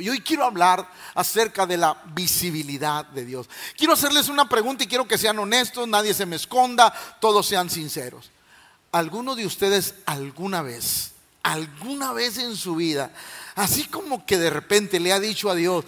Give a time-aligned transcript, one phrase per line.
[0.00, 3.48] Y hoy quiero hablar acerca de la visibilidad de Dios.
[3.76, 7.68] Quiero hacerles una pregunta y quiero que sean honestos, nadie se me esconda, todos sean
[7.70, 8.30] sinceros.
[8.92, 13.12] ¿Alguno de ustedes alguna vez, alguna vez en su vida,
[13.54, 15.84] así como que de repente le ha dicho a Dios,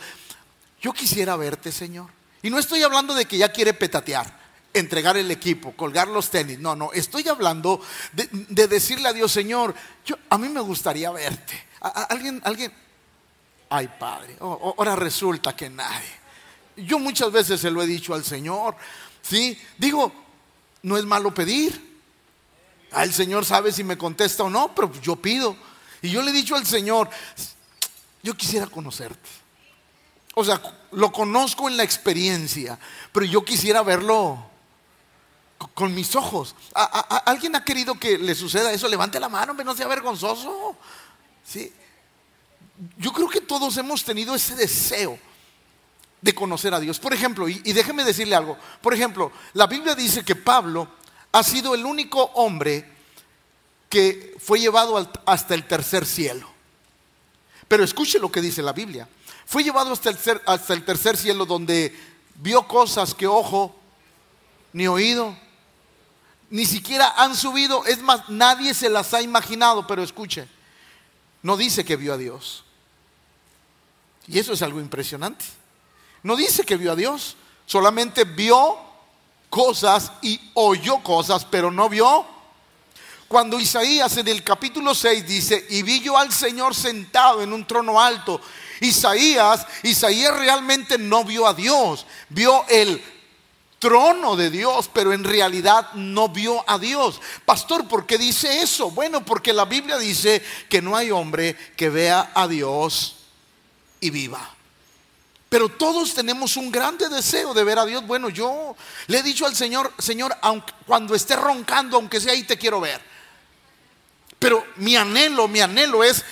[0.81, 2.11] yo quisiera verte, Señor?
[2.43, 4.43] Y no estoy hablando de que ya quiere petatear
[4.75, 6.59] entregar el equipo, colgar los tenis.
[6.59, 7.81] No, no, estoy hablando
[8.13, 9.75] de, decirle a Dios, Señor,
[10.05, 11.67] yo, a mí me gustaría verte.
[11.81, 12.73] alguien, alguien,
[13.73, 16.20] ay Padre, ahora resulta que nadie.
[16.77, 18.77] Yo muchas veces se lo he dicho al Señor,
[19.23, 19.59] ¿sí?
[19.78, 20.12] Digo,
[20.83, 21.91] no es malo pedir.
[22.95, 25.56] El Señor sabe si me contesta o no, pero yo pido.
[26.02, 27.09] Y yo le he dicho al Señor,
[28.23, 29.28] yo quisiera conocerte.
[30.34, 32.78] O sea, lo conozco en la experiencia,
[33.11, 34.50] pero yo quisiera verlo
[35.73, 36.55] con mis ojos.
[36.75, 38.86] alguien ha querido que le suceda eso?
[38.89, 40.77] Levante la mano, no sea vergonzoso.
[41.45, 41.73] ¿Sí?
[42.98, 45.18] Yo creo que todos hemos tenido ese deseo
[46.20, 46.98] de conocer a Dios.
[46.98, 48.56] Por ejemplo, y, déjeme decirle algo.
[48.80, 50.89] Por ejemplo, la Biblia dice que Pablo
[51.33, 52.91] ha sido el único hombre
[53.89, 56.48] que fue llevado hasta el tercer cielo.
[57.69, 59.08] Pero escuche lo que dice la Biblia.
[59.44, 61.94] Fue llevado hasta el, hasta el tercer cielo donde
[62.36, 63.74] vio cosas que ojo,
[64.72, 65.36] ni oído,
[66.50, 70.48] ni siquiera han subido, es más, nadie se las ha imaginado, pero escuche,
[71.42, 72.64] no dice que vio a Dios.
[74.28, 75.45] Y eso es algo impresionante.
[76.23, 78.79] No dice que vio a Dios, solamente vio
[79.51, 82.25] cosas y oyó cosas, pero no vio.
[83.27, 87.67] Cuando Isaías en el capítulo 6 dice, y vi yo al Señor sentado en un
[87.67, 88.41] trono alto,
[88.81, 93.03] Isaías, Isaías realmente no vio a Dios, vio el
[93.79, 97.20] trono de Dios, pero en realidad no vio a Dios.
[97.45, 98.91] Pastor, ¿por qué dice eso?
[98.92, 103.22] Bueno, porque la Biblia dice que no hay hombre que vea a Dios
[104.03, 104.55] y viva.
[105.48, 108.06] Pero todos tenemos un grande deseo de ver a Dios.
[108.06, 112.42] Bueno, yo le he dicho al Señor, Señor, aunque, cuando esté roncando, aunque sea ahí,
[112.45, 113.01] te quiero ver.
[114.39, 116.23] Pero mi anhelo, mi anhelo es,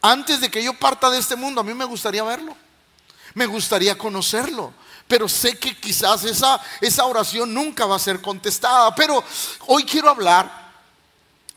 [0.00, 2.56] antes de que yo parta de este mundo, a mí me gustaría verlo.
[3.34, 4.72] Me gustaría conocerlo
[5.08, 8.94] pero sé que quizás esa, esa oración nunca va a ser contestada.
[8.94, 9.22] Pero
[9.66, 10.65] hoy quiero hablar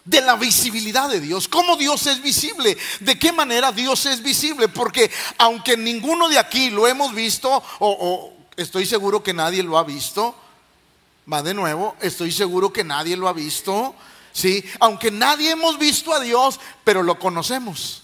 [0.10, 4.68] de la visibilidad de Dios, cómo Dios es visible, de qué manera Dios es visible,
[4.68, 9.84] porque aunque ninguno de aquí lo hemos visto, o, estoy seguro que nadie lo ha
[9.84, 10.36] visto,
[11.32, 13.94] va de nuevo, estoy seguro que nadie lo ha visto,
[14.34, 14.64] ¿sí?
[14.80, 18.02] Aunque nadie hemos visto a Dios, pero lo conocemos.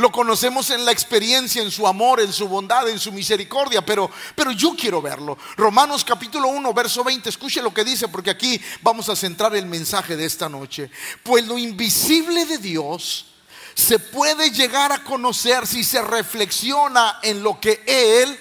[0.00, 4.10] Lo conocemos en la experiencia, en su amor, en su bondad, en su misericordia, pero,
[4.34, 5.36] pero yo quiero verlo.
[5.58, 9.66] Romanos capítulo 1, verso 20, escuche lo que dice, porque aquí vamos a centrar el
[9.66, 10.90] mensaje de esta noche.
[11.22, 13.26] Pues lo invisible de Dios
[13.74, 18.38] se puede llegar a conocer si se reflexiona en lo que Él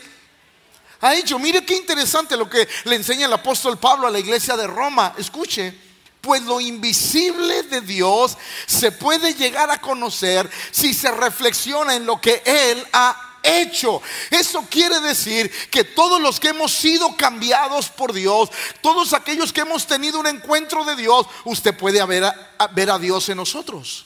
[1.02, 1.38] ha hecho.
[1.40, 5.14] Mire qué interesante lo que le enseña el apóstol Pablo a la iglesia de Roma.
[5.18, 5.89] Escuche.
[6.22, 12.20] Pues lo invisible de Dios se puede llegar a conocer si se reflexiona en lo
[12.20, 14.02] que Él ha hecho.
[14.30, 18.50] Eso quiere decir que todos los que hemos sido cambiados por Dios,
[18.82, 23.00] todos aquellos que hemos tenido un encuentro de Dios, usted puede ver a, ver a
[23.00, 24.06] Dios en nosotros.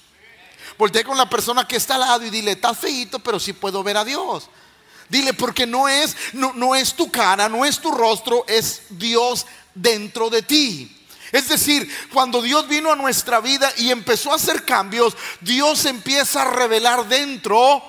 [0.78, 3.84] Voltea con la persona que está al lado y dile, está feito, pero sí puedo
[3.84, 4.50] ver a Dios.
[5.10, 9.46] Dile, porque no es, no, no es tu cara, no es tu rostro, es Dios
[9.76, 11.03] dentro de ti.
[11.34, 16.44] Es decir, cuando Dios vino a nuestra vida y empezó a hacer cambios, Dios empieza
[16.44, 17.84] a revelar dentro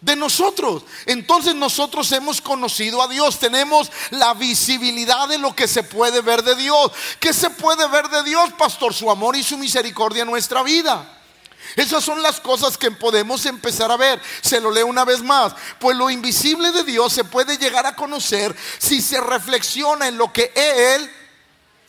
[0.00, 0.82] de nosotros.
[1.06, 6.42] Entonces nosotros hemos conocido a Dios, tenemos la visibilidad de lo que se puede ver
[6.42, 6.90] de Dios.
[7.20, 8.92] ¿Qué se puede ver de Dios, pastor?
[8.92, 11.12] Su amor y su misericordia en nuestra vida.
[11.76, 14.20] Esas son las cosas que podemos empezar a ver.
[14.40, 15.54] Se lo leo una vez más.
[15.78, 20.32] Pues lo invisible de Dios se puede llegar a conocer si se reflexiona en lo
[20.32, 21.08] que Él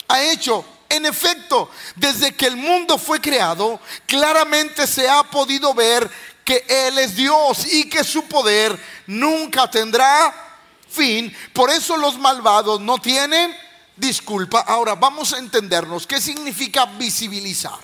[0.07, 0.65] ha hecho.
[0.89, 6.09] En efecto, desde que el mundo fue creado, claramente se ha podido ver
[6.45, 10.33] que Él es Dios y que su poder nunca tendrá
[10.87, 11.35] fin.
[11.51, 13.53] Por eso los malvados no tienen
[13.97, 14.61] disculpa.
[14.61, 17.79] Ahora vamos a entendernos qué significa visibilizar.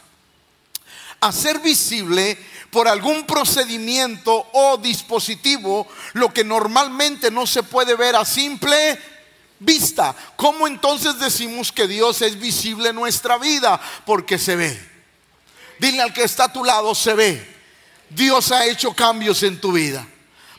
[1.19, 2.37] Hacer visible
[2.69, 8.99] por algún procedimiento o dispositivo lo que normalmente no se puede ver a simple
[9.63, 10.15] vista.
[10.35, 13.79] ¿Cómo entonces decimos que Dios es visible en nuestra vida?
[14.05, 14.91] Porque se ve.
[15.79, 17.53] Dile al que está a tu lado, se ve.
[18.09, 20.07] Dios ha hecho cambios en tu vida.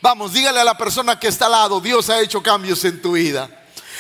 [0.01, 3.13] Vamos, dígale a la persona que está al lado, Dios ha hecho cambios en tu
[3.13, 3.49] vida.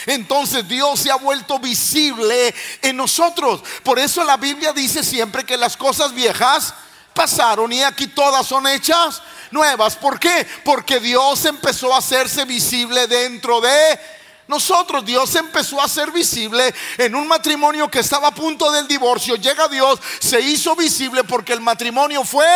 [0.06, 3.62] Entonces Dios se ha vuelto visible en nosotros.
[3.82, 6.74] Por eso la Biblia dice siempre que las cosas viejas
[7.14, 9.96] pasaron y aquí todas son hechas nuevas.
[9.96, 10.46] ¿Por qué?
[10.64, 13.98] Porque Dios empezó a hacerse visible dentro de
[14.46, 15.04] nosotros.
[15.04, 19.36] Dios empezó a ser visible en un matrimonio que estaba a punto del divorcio.
[19.36, 22.46] Llega Dios, se hizo visible porque el matrimonio fue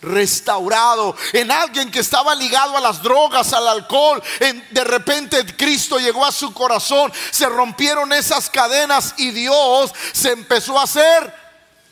[0.00, 4.22] restaurado, en alguien que estaba ligado a las drogas, al alcohol.
[4.40, 10.30] En, de repente Cristo llegó a su corazón, se rompieron esas cadenas y Dios se
[10.32, 11.47] empezó a hacer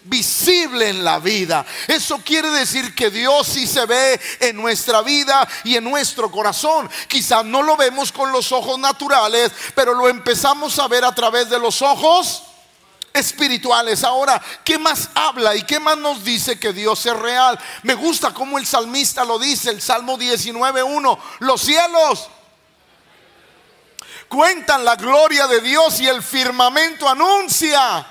[0.09, 1.65] visible en la vida.
[1.87, 6.89] Eso quiere decir que Dios sí se ve en nuestra vida y en nuestro corazón.
[7.09, 11.51] Quizás no lo vemos con los ojos naturales, pero lo empezamos a ver a través
[11.51, 12.43] de los ojos
[13.13, 14.05] espirituales.
[14.05, 17.59] Ahora, ¿qué más habla y qué más nos dice que Dios es real?
[17.83, 22.29] Me gusta como el salmista lo dice, el Salmo 19.1, los cielos
[24.29, 28.07] cuentan la gloria de Dios y el firmamento anuncia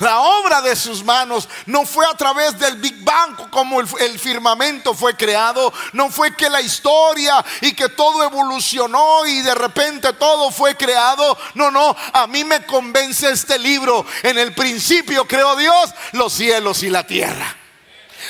[0.00, 4.94] la obra de sus manos no fue a través del Big Bang como el, firmamento
[4.94, 5.72] fue creado.
[5.92, 11.36] No fue que la historia y que todo evolucionó y de repente todo fue creado.
[11.54, 11.94] No, no.
[12.14, 14.06] A mí me convence este libro.
[14.22, 17.56] En el principio creó Dios los cielos y la tierra.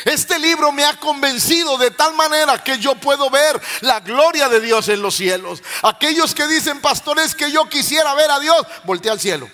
[0.04, 4.60] Este libro me ha convencido de tal manera que yo puedo ver la gloria de
[4.60, 5.62] Dios en los cielos.
[5.82, 9.48] Aquellos que dicen, pastores, que yo quisiera ver a Dios, voltea al cielo.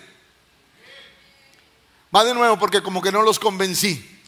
[2.16, 4.22] Va de nuevo porque como que no los convencí.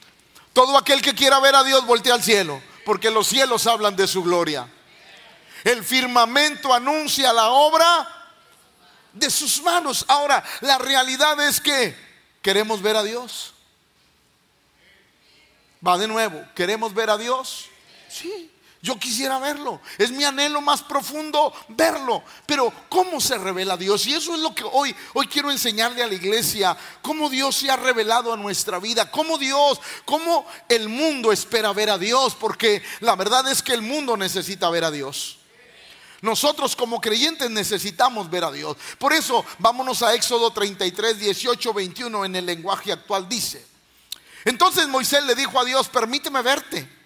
[0.53, 4.07] Todo aquel que quiera ver a Dios voltea al cielo, porque los cielos hablan de
[4.07, 4.69] su gloria.
[5.65, 8.07] El firmamento anuncia la obra
[9.15, 10.05] de sus manos.
[10.07, 11.97] Ahora, la realidad es que
[12.43, 13.55] queremos ver a Dios.
[15.87, 17.71] Va de nuevo, ¿queremos ver a Dios?
[18.11, 18.51] Sí.
[18.81, 19.81] Yo quisiera verlo.
[19.99, 22.23] Es mi anhelo más profundo verlo.
[22.47, 24.07] Pero ¿cómo se revela Dios?
[24.07, 26.77] Y eso es lo que hoy, hoy quiero enseñarle a la iglesia.
[27.03, 29.11] Cómo Dios se ha revelado a nuestra vida.
[29.11, 32.37] Cómo Dios, cómo el mundo espera ver a Dios.
[32.37, 35.39] Porque la verdad es que el mundo necesita ver a Dios.
[36.21, 38.77] Nosotros como creyentes necesitamos ver a Dios.
[38.99, 43.65] Por eso vámonos a Éxodo 33, 18, 21 en el lenguaje actual dice.
[44.45, 46.98] Entonces Moisés le dijo a Dios, permíteme verte.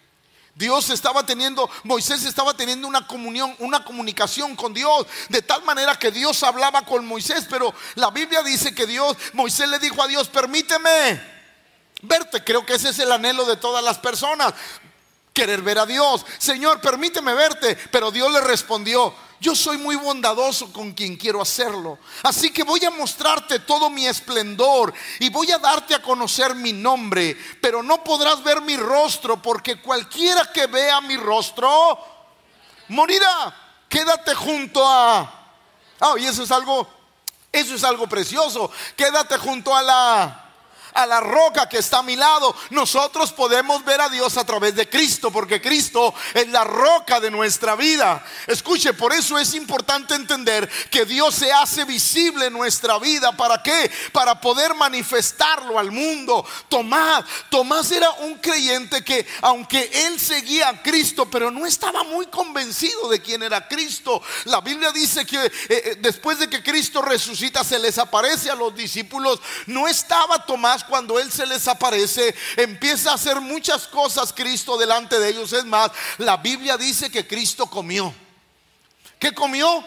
[0.55, 5.99] Dios estaba teniendo, Moisés estaba teniendo una comunión, una comunicación con Dios, de tal manera
[5.99, 10.09] que Dios hablaba con Moisés, pero la Biblia dice que Dios, Moisés le dijo a
[10.09, 11.21] Dios, permíteme
[12.03, 14.53] verte, creo que ese es el anhelo de todas las personas,
[15.33, 16.25] querer ver a Dios.
[16.39, 21.99] Señor, permíteme verte, pero Dios le respondió, yo soy muy bondadoso con quien quiero hacerlo.
[22.23, 26.73] Así que voy a mostrarte todo mi esplendor y voy a darte a conocer mi
[26.73, 27.37] nombre.
[27.61, 31.99] Pero no podrás ver mi rostro porque cualquiera que vea mi rostro
[32.87, 33.53] morirá.
[33.89, 35.21] Quédate junto a...
[35.99, 36.89] Ah, y eso es algo,
[37.51, 38.71] eso es algo precioso.
[38.97, 40.42] Quédate junto a la
[40.95, 42.55] a la roca que está a mi lado.
[42.71, 47.31] Nosotros podemos ver a Dios a través de Cristo, porque Cristo es la roca de
[47.31, 48.25] nuestra vida.
[48.47, 53.37] Escuche, por eso es importante entender que Dios se hace visible en nuestra vida.
[53.37, 53.91] ¿Para qué?
[54.13, 56.45] Para poder manifestarlo al mundo.
[56.69, 62.27] Tomás, Tomás era un creyente que, aunque él seguía a Cristo, pero no estaba muy
[62.27, 64.23] convencido de quién era Cristo.
[64.45, 68.55] La Biblia dice que eh, eh, después de que Cristo resucita, se les aparece a
[68.55, 69.41] los discípulos.
[69.67, 75.19] No estaba Tomás cuando Él se les aparece, empieza a hacer muchas cosas Cristo delante
[75.19, 75.53] de ellos.
[75.53, 78.15] Es más, la Biblia dice que Cristo comió.
[79.19, 79.85] ¿Qué comió?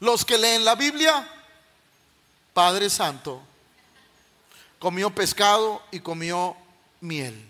[0.00, 1.28] Los que leen la Biblia,
[2.52, 3.42] Padre Santo,
[4.78, 6.56] comió pescado y comió
[7.00, 7.47] miel.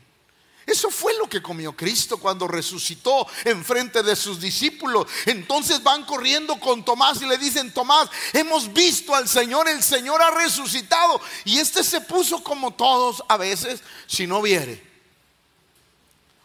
[0.69, 5.07] Eso fue lo que comió Cristo cuando resucitó en frente de sus discípulos.
[5.25, 10.21] Entonces van corriendo con Tomás y le dicen, Tomás, hemos visto al Señor, el Señor
[10.21, 11.23] ha resucitado.
[11.47, 14.87] Y este se puso como todos a veces, si no viere.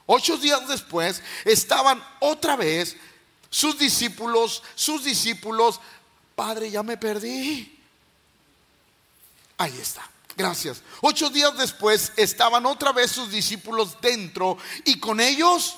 [0.05, 2.95] Ocho días después estaban otra vez
[3.49, 5.81] sus discípulos, sus discípulos,
[6.33, 7.77] Padre, ya me perdí.
[9.57, 10.12] Ahí está.
[10.35, 10.81] Gracias.
[11.01, 15.75] Ocho días después estaban otra vez sus discípulos dentro y con ellos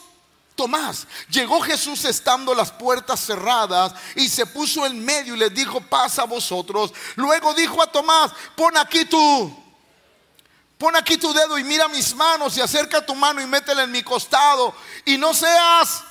[0.56, 1.08] Tomás.
[1.30, 6.22] Llegó Jesús estando las puertas cerradas y se puso en medio y les dijo, pasa
[6.22, 6.94] a vosotros.
[7.16, 9.64] Luego dijo a Tomás, pon aquí tu,
[10.78, 13.92] pon aquí tu dedo y mira mis manos y acerca tu mano y métela en
[13.92, 16.04] mi costado y no seas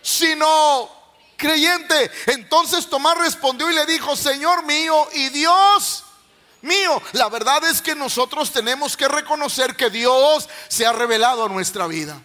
[0.00, 0.90] sino
[1.36, 2.10] creyente.
[2.26, 6.04] Entonces Tomás respondió y le dijo, Señor mío y Dios
[6.62, 7.00] mío.
[7.12, 11.86] La verdad es que nosotros tenemos que reconocer que Dios se ha revelado a nuestra
[11.86, 12.20] vida.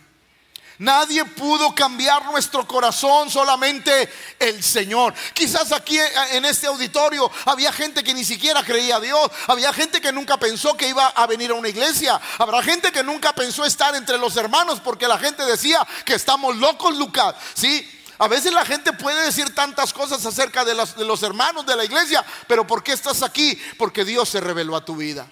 [0.80, 5.14] Nadie pudo cambiar nuestro corazón, solamente el Señor.
[5.34, 9.72] Quizás aquí eh, en este auditorio había gente que ni siquiera creía a Dios, había
[9.72, 13.34] gente que nunca pensó que iba a venir a una iglesia, habrá gente que nunca
[13.34, 17.36] pensó estar entre los hermanos porque la gente decía que estamos locos, Lucas.
[17.54, 17.88] Sí,
[18.24, 22.24] a veces la gente puede decir tantas cosas acerca de los, hermanos de la iglesia,
[22.48, 23.60] pero ¿por qué estás aquí?
[23.78, 25.28] Porque Dios se reveló a tu vida.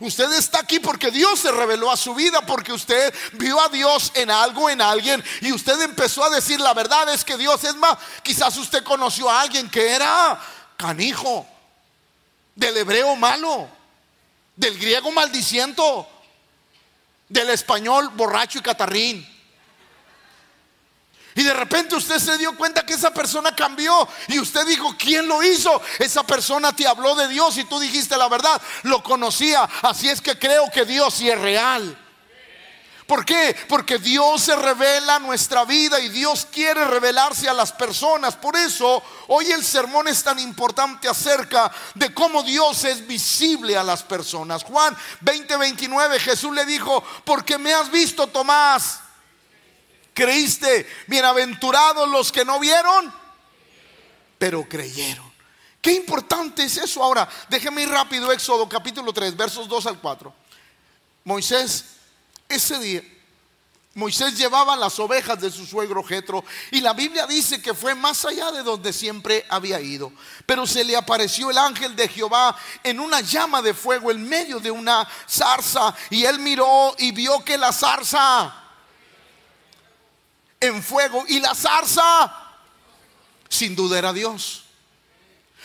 [0.00, 4.12] Usted está aquí porque Dios se reveló a su vida, porque usted vio a Dios
[4.14, 7.76] en algo, en alguien, y usted empezó a decir la verdad es que Dios es
[7.76, 7.98] más.
[8.22, 10.40] Quizás usted conoció a alguien que era
[10.76, 11.46] canijo,
[12.54, 13.68] del hebreo malo,
[14.56, 16.08] del griego maldiciento,
[17.28, 19.33] del español borracho y catarrín.
[21.34, 25.26] Y de repente usted se dio cuenta que esa persona cambió y usted dijo, ¿quién
[25.26, 25.82] lo hizo?
[25.98, 30.20] Esa persona te habló de Dios y tú dijiste la verdad, lo conocía, así es
[30.20, 31.98] que creo que Dios sí es real.
[33.06, 33.54] ¿Por qué?
[33.68, 38.34] Porque Dios se revela nuestra vida y Dios quiere revelarse a las personas.
[38.34, 43.82] Por eso hoy el sermón es tan importante acerca de cómo Dios es visible a
[43.82, 44.64] las personas.
[44.64, 49.00] Juan 20:29 Jesús le dijo, porque me has visto Tomás
[50.14, 50.88] creíste.
[51.06, 53.12] Bienaventurados los que no vieron,
[54.38, 55.34] pero creyeron.
[55.82, 57.02] Qué importante es eso.
[57.02, 60.32] Ahora, déjeme ir rápido, Éxodo capítulo 3, versos 2 al 4.
[61.24, 61.84] Moisés,
[62.48, 63.02] ese día,
[63.94, 68.24] Moisés llevaba las ovejas de su suegro Jetro y la Biblia dice que fue más
[68.24, 70.12] allá de donde siempre había ido.
[70.46, 74.58] Pero se le apareció el ángel de Jehová en una llama de fuego en medio
[74.58, 78.63] de una zarza y él miró y vio que la zarza
[80.66, 82.32] en fuego y la zarza,
[83.48, 84.64] sin duda era Dios.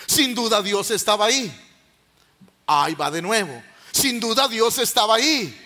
[0.06, 1.52] Sin duda Dios estaba ahí.
[2.66, 3.62] Ahí va de nuevo.
[3.92, 5.66] Sin duda Dios estaba ahí.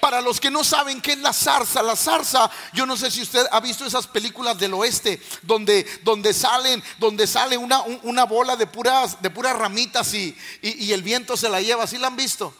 [0.00, 3.22] Para los que no saben qué es la zarza, la zarza, yo no sé si
[3.22, 8.56] usted ha visto esas películas del oeste donde, donde salen, donde sale una, una bola
[8.56, 11.86] de puras, de puras ramitas y, y, el viento se la lleva.
[11.86, 12.52] ¿Sí la han visto?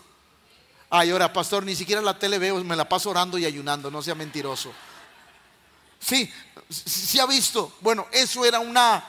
[0.88, 4.02] Ay, ahora, pastor, ni siquiera la tele veo, me la paso orando y ayunando, no
[4.02, 4.72] sea mentiroso.
[6.04, 6.30] Sí,
[6.68, 7.76] sí ha visto.
[7.80, 9.04] Bueno, eso era una,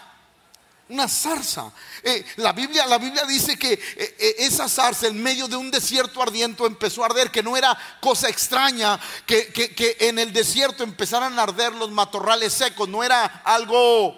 [0.89, 1.71] una zarza.
[2.03, 5.71] Eh, la, Biblia, la Biblia dice que eh, eh, esa zarza en medio de un
[5.71, 10.83] desierto ardiente empezó a arder, que no era cosa extraña que, que en el desierto
[10.83, 14.15] empezaran a arder los matorrales secos, no era algo,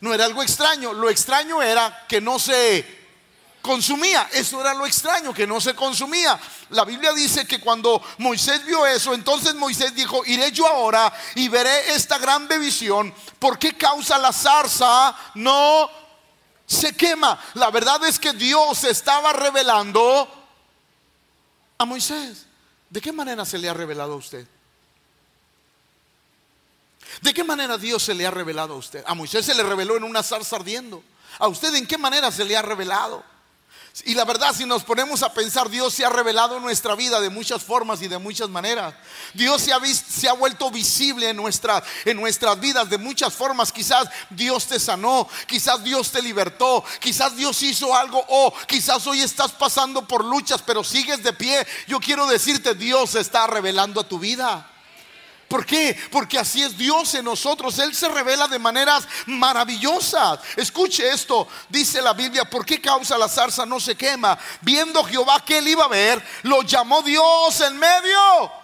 [0.00, 0.92] no era algo extraño.
[0.92, 2.99] Lo extraño era que no se
[3.60, 4.28] consumía.
[4.32, 6.38] Eso era lo extraño, que no se consumía.
[6.70, 11.48] La Biblia dice que cuando Moisés vio eso, entonces Moisés dijo, iré yo ahora y
[11.48, 13.14] veré esta grande visión.
[13.38, 15.16] ¿Por qué causa la zarza?
[15.34, 15.90] No
[16.66, 17.38] se quema.
[17.54, 20.28] La verdad es que Dios estaba revelando
[21.78, 22.46] a Moisés.
[22.88, 24.46] ¿De qué manera se le ha revelado a usted?
[27.20, 29.04] ¿De qué manera Dios se le ha revelado a usted?
[29.06, 31.02] A Moisés se le reveló en una zarza ardiendo.
[31.38, 33.24] ¿A usted en qué manera se le ha revelado?
[34.04, 37.20] Y la verdad, si nos ponemos a pensar, Dios se ha revelado en nuestra vida
[37.20, 38.94] de muchas formas y de muchas maneras.
[39.34, 43.72] Dios se ha, se ha vuelto visible en, nuestra, en nuestras vidas de muchas formas.
[43.72, 49.20] Quizás Dios te sanó, quizás Dios te libertó, quizás Dios hizo algo o quizás hoy
[49.20, 51.66] estás pasando por luchas, pero sigues de pie.
[51.86, 54.69] Yo quiero decirte, Dios está revelando a tu vida.
[55.50, 55.98] ¿Por qué?
[56.12, 57.76] Porque así es Dios en nosotros.
[57.80, 60.38] Él se revela de maneras maravillosas.
[60.54, 64.38] Escuche esto, dice la Biblia, ¿por qué causa la zarza no se quema?
[64.60, 68.59] Viendo Jehová que él iba a ver, lo llamó Dios en medio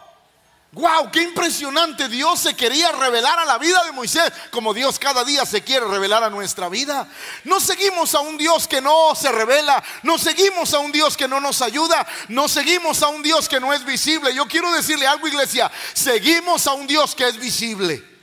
[0.76, 2.06] Wow, qué impresionante.
[2.06, 5.86] Dios se quería revelar a la vida de Moisés, como Dios cada día se quiere
[5.86, 7.08] revelar a nuestra vida.
[7.44, 11.28] No seguimos a un Dios que no se revela, no seguimos a un Dios que
[11.28, 14.34] no nos ayuda, no seguimos a un Dios que no es visible.
[14.34, 18.15] Yo quiero decirle algo, iglesia, seguimos a un Dios que es visible.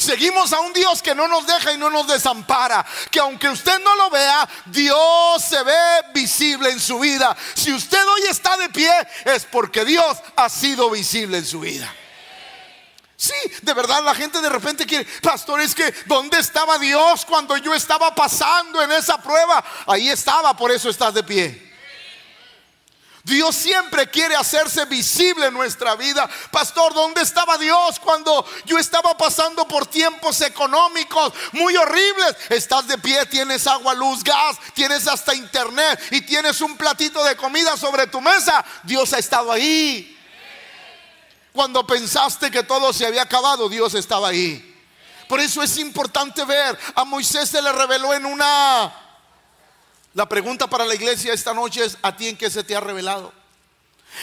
[0.00, 2.86] Seguimos a un Dios que no nos deja y no nos desampara.
[3.10, 5.78] Que aunque usted no lo vea, Dios se ve
[6.14, 7.36] visible en su vida.
[7.52, 8.90] Si usted hoy está de pie,
[9.26, 11.94] es porque Dios ha sido visible en su vida.
[13.14, 17.54] Sí, de verdad la gente de repente quiere, pastor, es que ¿dónde estaba Dios cuando
[17.58, 19.62] yo estaba pasando en esa prueba?
[19.86, 21.69] Ahí estaba, por eso estás de pie.
[23.24, 26.28] Dios siempre quiere hacerse visible en nuestra vida.
[26.50, 32.36] Pastor, ¿dónde estaba Dios cuando yo estaba pasando por tiempos económicos muy horribles?
[32.48, 37.36] Estás de pie, tienes agua, luz, gas, tienes hasta internet y tienes un platito de
[37.36, 38.64] comida sobre tu mesa.
[38.84, 40.16] Dios ha estado ahí.
[41.52, 44.66] Cuando pensaste que todo se había acabado, Dios estaba ahí.
[45.28, 48.92] Por eso es importante ver, a Moisés se le reveló en una
[50.14, 52.80] la pregunta para la iglesia esta noche es, ¿a ti en qué se te ha
[52.80, 53.32] revelado?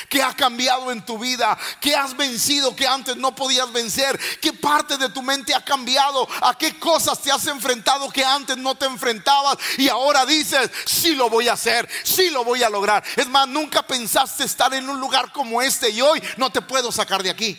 [0.09, 1.57] ¿Qué ha cambiado en tu vida?
[1.79, 4.19] ¿Qué has vencido que antes no podías vencer?
[4.41, 6.27] ¿Qué parte de tu mente ha cambiado?
[6.41, 9.57] ¿A qué cosas te has enfrentado que antes no te enfrentabas?
[9.77, 13.03] Y ahora dices, sí lo voy a hacer, sí lo voy a lograr.
[13.15, 16.91] Es más, nunca pensaste estar en un lugar como este y hoy no te puedo
[16.91, 17.57] sacar de aquí.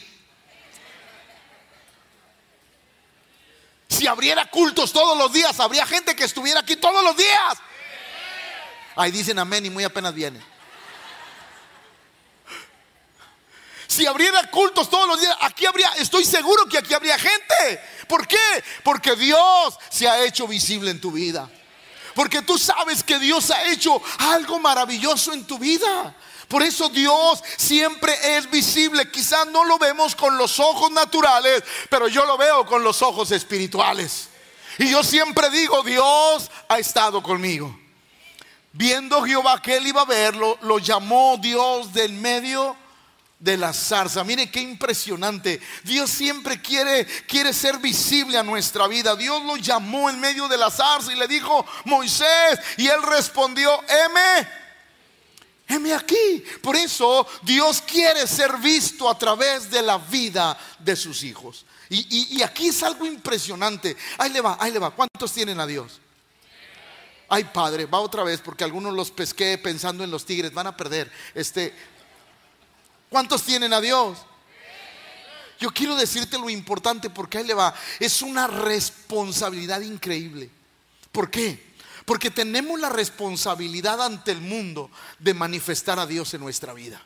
[3.89, 7.59] Si abriera cultos todos los días, habría gente que estuviera aquí todos los días.
[8.99, 10.41] Ahí dicen amén y muy apenas viene.
[13.87, 17.81] Si abriera cultos todos los días, aquí habría, estoy seguro que aquí habría gente.
[18.09, 18.37] ¿Por qué?
[18.83, 21.49] Porque Dios se ha hecho visible en tu vida.
[22.13, 26.17] Porque tú sabes que Dios ha hecho algo maravilloso en tu vida.
[26.49, 29.09] Por eso Dios siempre es visible.
[29.13, 33.31] Quizás no lo vemos con los ojos naturales, pero yo lo veo con los ojos
[33.31, 34.29] espirituales.
[34.79, 37.88] Y yo siempre digo, Dios ha estado conmigo.
[38.73, 42.77] Viendo Jehová que él iba a verlo, lo llamó Dios del medio
[43.39, 44.25] de la zarza.
[44.25, 45.61] Mire qué impresionante.
[45.85, 49.17] Dios siempre quiere, quiere ser visible a nuestra vida.
[49.17, 53.71] Dios lo llamó en medio de la zarza y le dijo, Moisés, y él respondió,
[53.89, 54.49] heme,
[55.69, 56.45] heme aquí.
[56.63, 61.65] Por eso Dios quiere ser visto a través de la vida de sus hijos.
[61.91, 63.97] Y, y aquí es algo impresionante.
[64.19, 64.91] Ahí le va, ahí le va.
[64.91, 66.01] ¿Cuántos tienen a Dios?
[67.29, 70.77] Ay, padre, va otra vez porque algunos los pesqué pensando en los tigres, van a
[70.77, 71.11] perder.
[71.35, 71.75] Este,
[73.11, 74.19] ¿Cuántos tienen a Dios?
[75.59, 77.75] Yo quiero decirte lo importante porque ahí le va.
[77.99, 80.51] Es una responsabilidad increíble.
[81.11, 81.69] ¿Por qué?
[82.05, 87.03] Porque tenemos la responsabilidad ante el mundo de manifestar a Dios en nuestra vida.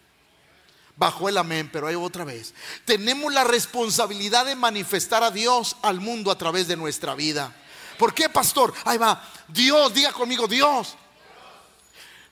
[0.96, 2.54] Bajo el amén, pero hay otra vez.
[2.84, 7.56] Tenemos la responsabilidad de manifestar a Dios al mundo a través de nuestra vida.
[8.02, 8.74] ¿Por qué, pastor?
[8.84, 9.22] Ahí va.
[9.46, 10.96] Dios, diga conmigo, Dios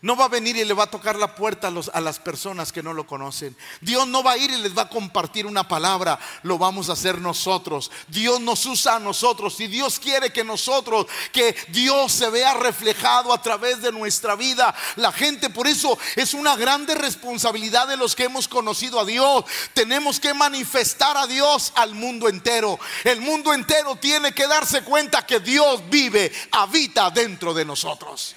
[0.03, 2.83] no va a venir y le va a tocar la puerta a, las personas que
[2.83, 3.55] no lo conocen.
[3.83, 6.19] Dios no va a ir y les va a compartir una palabra.
[6.43, 7.91] Lo vamos a hacer nosotros.
[8.09, 9.61] Dios nos usa a nosotros.
[9.61, 14.75] Y Dios quiere que nosotros, que Dios se vea reflejado a través de nuestra vida.
[14.97, 19.45] La gente, por eso es una grande responsabilidad de los que hemos conocido a Dios.
[19.75, 22.79] Tenemos que manifestar a Dios al mundo entero.
[23.05, 28.35] El mundo entero tiene que darse cuenta que Dios vive, habita dentro de nosotros.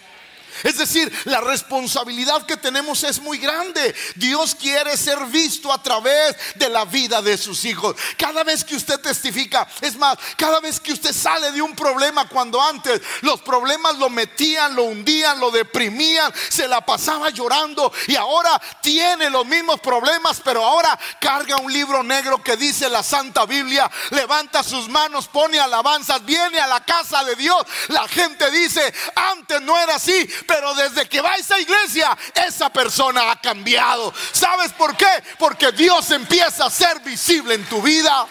[0.63, 3.95] Es decir, la responsabilidad que tenemos es muy grande.
[4.15, 7.95] Dios quiere ser visto a través de la vida de sus hijos.
[8.17, 12.27] Cada vez que usted testifica, es más, cada vez que usted sale de un problema
[12.27, 18.15] cuando antes los problemas lo metían, lo hundían, lo deprimían, se la pasaba llorando y
[18.15, 23.45] ahora tiene los mismos problemas, pero ahora carga un libro negro que dice la Santa
[23.45, 27.63] Biblia, levanta sus manos, pone alabanzas, viene a la casa de Dios.
[27.89, 32.69] La gente dice, antes no era así, pero desde que va a esa iglesia, esa
[32.69, 34.13] persona ha cambiado.
[34.31, 35.23] ¿Sabes por qué?
[35.37, 38.27] Porque Dios empieza a ser visible en tu vida.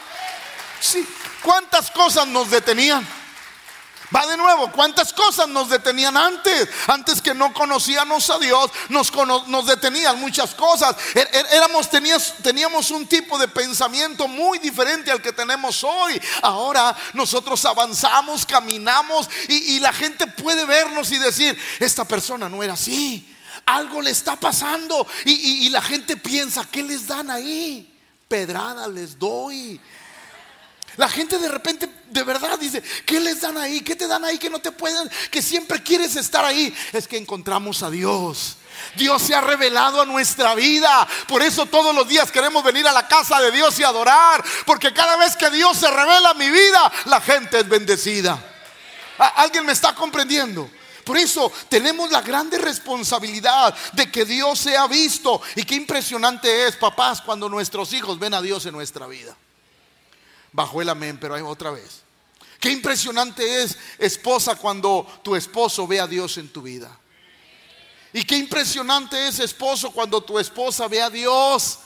[0.81, 1.07] Sí,
[1.42, 3.07] ¿cuántas cosas nos detenían?
[4.14, 6.68] Va de nuevo, ¿cuántas cosas nos detenían antes?
[6.87, 10.94] Antes que no conocíamos a Dios, nos, detenían muchas cosas.
[11.14, 16.20] Er, er, éramos, teníamos, teníamos un tipo de pensamiento muy diferente al que tenemos hoy.
[16.42, 22.75] Ahora nosotros avanzamos, caminamos y, la gente puede vernos y decir, esta persona no era
[22.75, 23.29] así.
[23.64, 27.88] Algo le está pasando y, y la gente piensa, ¿qué les dan ahí?
[28.29, 29.81] Pedrada les doy.
[30.97, 33.81] La gente de repente de verdad dice, ¿qué les dan ahí?
[33.81, 35.11] ¿Qué te dan ahí que no te pueden?
[35.31, 36.75] Que siempre quieres estar ahí.
[36.93, 38.59] Es que encontramos a Dios.
[38.97, 41.07] Dios se ha revelado a nuestra vida.
[41.27, 44.45] Por eso todos los días queremos venir a la casa de Dios y adorar.
[44.67, 48.39] Porque cada vez que Dios se revela a mi vida, la gente es bendecida.
[49.37, 50.71] ¿Alguien me está comprendiendo?
[51.05, 55.41] Por eso tenemos la grande responsabilidad de que Dios sea visto.
[55.57, 59.37] Y qué impresionante es, papás, cuando nuestros hijos ven a Dios en nuestra vida.
[60.53, 62.03] Bajo el amén, pero hay otra vez.
[62.61, 66.97] Qué impresionante es, esposa, cuando tu esposo ve a Dios en tu vida.
[68.12, 71.79] Y qué impresionante es, esposo, cuando tu esposa ve a Dios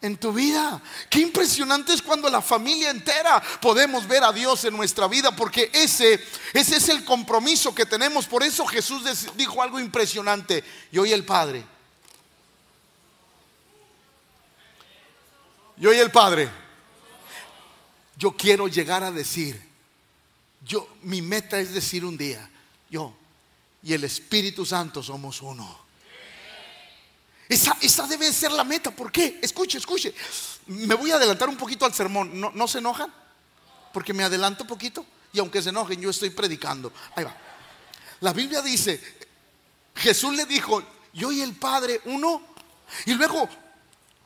[0.00, 0.80] en tu vida.
[1.10, 5.70] Qué impresionante es cuando la familia entera podemos ver a Dios en nuestra vida, porque
[5.74, 8.26] ese, ese es el compromiso que tenemos.
[8.26, 9.02] Por eso Jesús
[9.34, 10.62] dijo algo impresionante.
[10.92, 11.62] Yo y el Padre.
[15.76, 16.65] Yo y el Padre
[18.16, 19.60] yo quiero llegar a decir,
[20.64, 22.50] yo, mi meta es decir un día,
[22.90, 23.14] yo
[23.86, 25.86] y el Espíritu Santo somos uno.
[27.48, 28.90] Esa, esa debe ser la meta.
[28.90, 29.38] ¿Por qué?
[29.40, 30.12] Escuche, escuche.
[30.66, 32.40] Me voy a adelantar un poquito al sermón.
[32.40, 33.14] ¿No, ¿No se enojan?
[33.92, 35.06] Porque me adelanto un poquito.
[35.32, 36.92] Y aunque se enojen, yo estoy predicando.
[37.14, 37.36] Ahí va.
[38.22, 39.00] La Biblia dice,
[39.94, 42.42] Jesús le dijo, yo y el Padre uno.
[43.04, 43.48] Y luego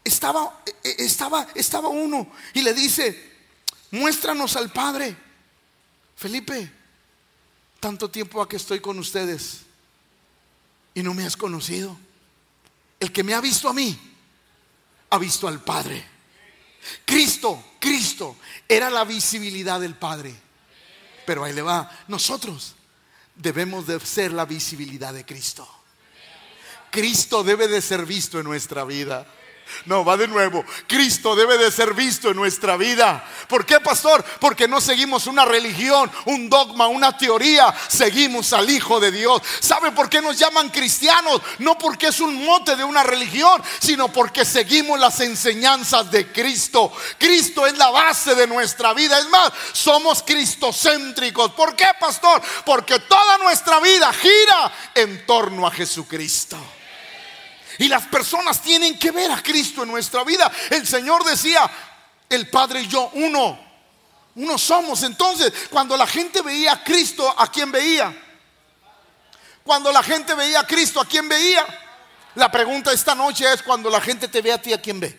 [0.03, 3.30] estaba, e, e, estaba, estaba uno y le dice,
[3.91, 5.17] muéstranos al Padre.
[6.17, 6.71] Felipe,
[7.79, 9.61] tanto tiempo a que estoy con ustedes
[10.95, 11.97] y no me has conocido.
[12.99, 13.99] El que me ha visto a mí,
[15.11, 16.05] ha visto al Padre.
[17.05, 18.37] Cristo, Cristo,
[18.69, 20.35] era la visibilidad del Padre.
[21.27, 22.75] Pero ahí le va, nosotros
[23.35, 25.69] debemos de ser la visibilidad de Cristo.
[26.91, 29.27] Cristo debe de ser visto en nuestra vida.
[29.87, 30.65] No, va de nuevo.
[30.87, 33.25] Cristo debe de ser visto en nuestra vida.
[33.49, 34.25] ¿Por qué, pastor?
[34.41, 37.75] Porque no seguimos una religión, un dogma, una teoría.
[37.89, 39.43] Seguimos al Hijo de Dios.
[39.61, 41.41] ¿Sabe por qué nos llaman cristianos?
[41.59, 46.93] No porque es un mote de una religión, sino porque seguimos las enseñanzas de Cristo.
[47.19, 49.19] Cristo es la base de nuestra vida.
[49.19, 51.53] Es más, somos cristocéntricos.
[51.53, 52.41] ¿Por qué, pastor?
[52.65, 56.57] Porque toda nuestra vida gira en torno a Jesucristo.
[57.81, 60.53] Y las personas tienen que ver a Cristo en nuestra vida.
[60.69, 61.63] El Señor decía,
[62.29, 63.59] el Padre y yo, uno.
[64.35, 65.03] Uno somos.
[65.03, 68.15] Entonces, cuando la gente veía a Cristo, ¿a quién veía?
[69.65, 71.65] Cuando la gente veía a Cristo, ¿a quién veía?
[72.35, 75.19] La pregunta esta noche es, cuando la gente te ve a ti, ¿a quién ve?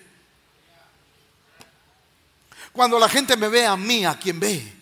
[2.71, 4.80] Cuando la gente me ve a mí, ¿a quién ve?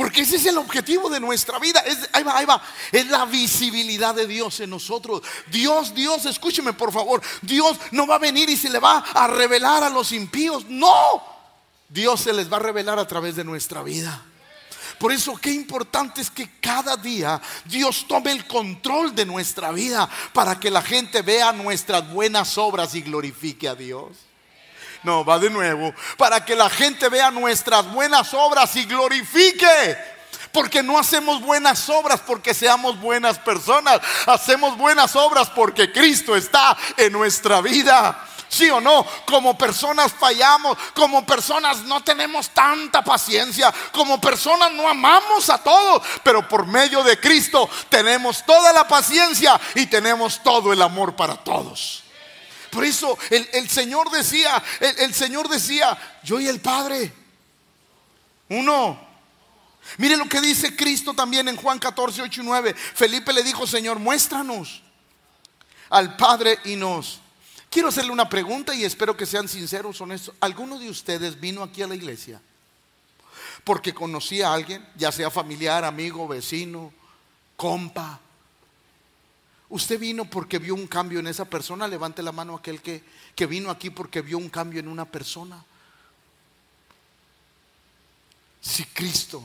[0.00, 1.78] Porque ese es el objetivo de nuestra vida.
[1.80, 2.62] Es, ahí va, ahí va.
[2.90, 5.20] Es la visibilidad de Dios en nosotros.
[5.48, 7.20] Dios, Dios, escúcheme por favor.
[7.42, 10.64] Dios no va a venir y se le va a revelar a los impíos.
[10.70, 11.22] No.
[11.86, 14.24] Dios se les va a revelar a través de nuestra vida.
[14.98, 20.08] Por eso qué importante es que cada día Dios tome el control de nuestra vida
[20.32, 24.29] para que la gente vea nuestras buenas obras y glorifique a Dios.
[25.02, 25.94] No, va de nuevo.
[26.16, 29.96] Para que la gente vea nuestras buenas obras y glorifique.
[30.52, 34.00] Porque no hacemos buenas obras porque seamos buenas personas.
[34.26, 38.26] Hacemos buenas obras porque Cristo está en nuestra vida.
[38.48, 39.06] ¿Sí o no?
[39.26, 46.02] Como personas fallamos, como personas no tenemos tanta paciencia, como personas no amamos a todos,
[46.24, 51.36] pero por medio de Cristo tenemos toda la paciencia y tenemos todo el amor para
[51.36, 52.02] todos.
[52.70, 57.12] Por eso el, Señor decía, el, Señor decía, yo y el Padre,
[58.48, 59.08] uno.
[59.98, 62.74] Mire lo que dice Cristo también en Juan 14, 8 y 9.
[62.74, 64.82] Felipe le dijo, Señor, muéstranos
[65.88, 67.20] al Padre y nos.
[67.70, 70.34] Quiero hacerle una pregunta y espero que sean sinceros, honestos.
[70.40, 72.40] ¿Alguno de ustedes vino aquí a la iglesia
[73.64, 76.92] porque conocía a alguien, ya sea familiar, amigo, vecino,
[77.56, 78.20] compa,
[79.70, 81.86] Usted vino porque vio un cambio en esa persona.
[81.86, 83.04] Levante la mano aquel que,
[83.34, 85.64] que vino aquí porque vio un cambio en una persona.
[88.60, 89.42] Si Cristo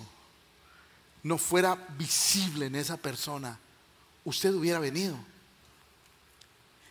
[1.23, 3.57] no fuera visible en esa persona,
[4.25, 5.17] usted hubiera venido.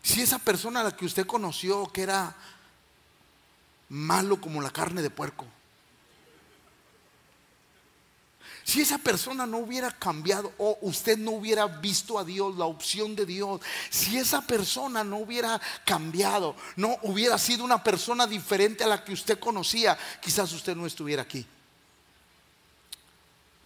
[0.02, 2.36] Si esa persona a la que usted conoció que era
[3.88, 5.46] malo como la carne de puerco,
[8.64, 13.14] si esa persona no hubiera cambiado o usted no hubiera visto a Dios, la opción
[13.14, 18.86] de Dios, si esa persona no hubiera cambiado, no hubiera sido una persona diferente a
[18.86, 21.46] la que usted conocía, quizás usted no estuviera aquí.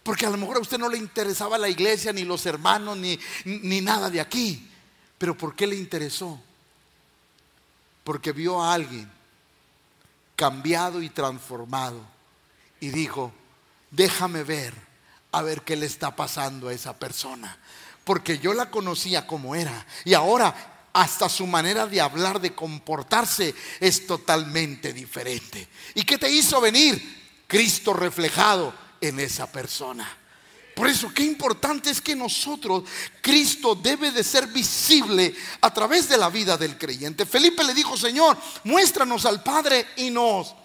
[0.03, 3.17] Porque a lo mejor a usted no le interesaba la iglesia, ni los hermanos, ni,
[3.45, 4.69] ni nada de aquí.
[5.17, 6.41] Pero ¿por qué le interesó?
[8.03, 9.09] Porque vio a alguien
[10.35, 12.01] cambiado y transformado
[12.81, 13.31] y dijo,
[13.91, 14.88] déjame ver
[15.31, 17.57] a ver qué le está pasando a esa persona.
[18.03, 23.53] Porque yo la conocía como era y ahora hasta su manera de hablar, de comportarse
[23.79, 25.67] es totalmente diferente.
[25.93, 27.43] ¿Y qué te hizo venir?
[27.47, 30.07] Cristo reflejado en esa persona.
[30.75, 32.83] Por eso, qué importante es que nosotros,
[33.21, 37.25] Cristo debe de ser visible a través de la vida del creyente.
[37.25, 40.55] Felipe le dijo, Señor, muéstranos al Padre y nos.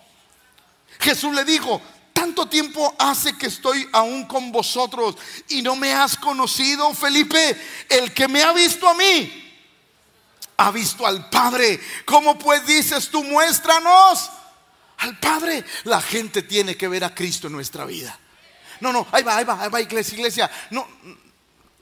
[1.01, 1.83] Jesús le dijo,
[2.25, 5.15] ¿Cuánto tiempo hace que estoy aún con vosotros
[5.47, 7.55] y no me has conocido, Felipe?
[7.87, 9.61] El que me ha visto a mí,
[10.57, 11.79] ha visto al Padre.
[12.07, 14.31] ¿Cómo pues dices tú, muéstranos
[14.97, 15.67] al Padre?
[15.83, 18.19] La gente tiene que ver a Cristo en nuestra vida.
[18.81, 20.51] No, no, ahí va, ahí va, ahí va, iglesia, iglesia.
[20.71, 20.89] No,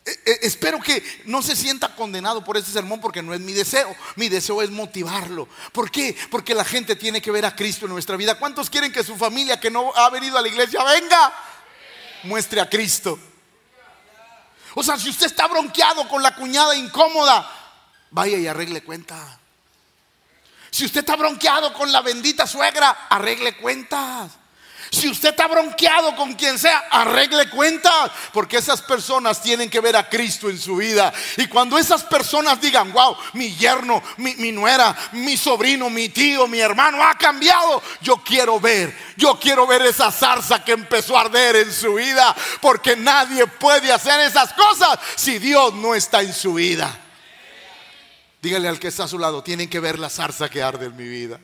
[0.05, 3.95] espero que no se sienta condenado por este sermón porque no es mi deseo.
[4.17, 5.49] Mi deseo es motivarlo.
[5.73, 6.17] ¿Por qué?
[6.31, 8.37] Porque la gente tiene que ver a Cristo en nuestra vida.
[8.37, 11.33] ¿Cuántos quieren que su familia que no ha venido a la iglesia venga?
[12.25, 13.19] Muestre a Cristo.
[14.75, 17.51] O sea, si usted está bronqueado con la cuñada incómoda,
[18.11, 19.39] vaya y arregle cuenta.
[20.71, 24.33] Si usted está bronqueado con la bendita suegra, arregle cuentas.
[24.93, 29.97] Si usted está bronqueado con quien sea, arregle cuentas, porque esas personas tienen que ver
[29.97, 31.11] a Cristo en su vida.
[31.39, 36.47] Y cuando esas personas digan, wow, mi yerno, mi, mi, nuera, mi sobrino, mi tío,
[36.47, 41.23] mi hermano ha cambiado, yo quiero ver, yo quiero ver esa zarza que empezó a
[41.23, 46.35] arder en su vida, porque nadie puede hacer esas cosas si Dios no está en
[46.35, 47.01] su vida.
[48.43, 50.97] Dígale al que está a su lado, tienen que ver la zarza que arde en
[50.97, 51.41] mi vida.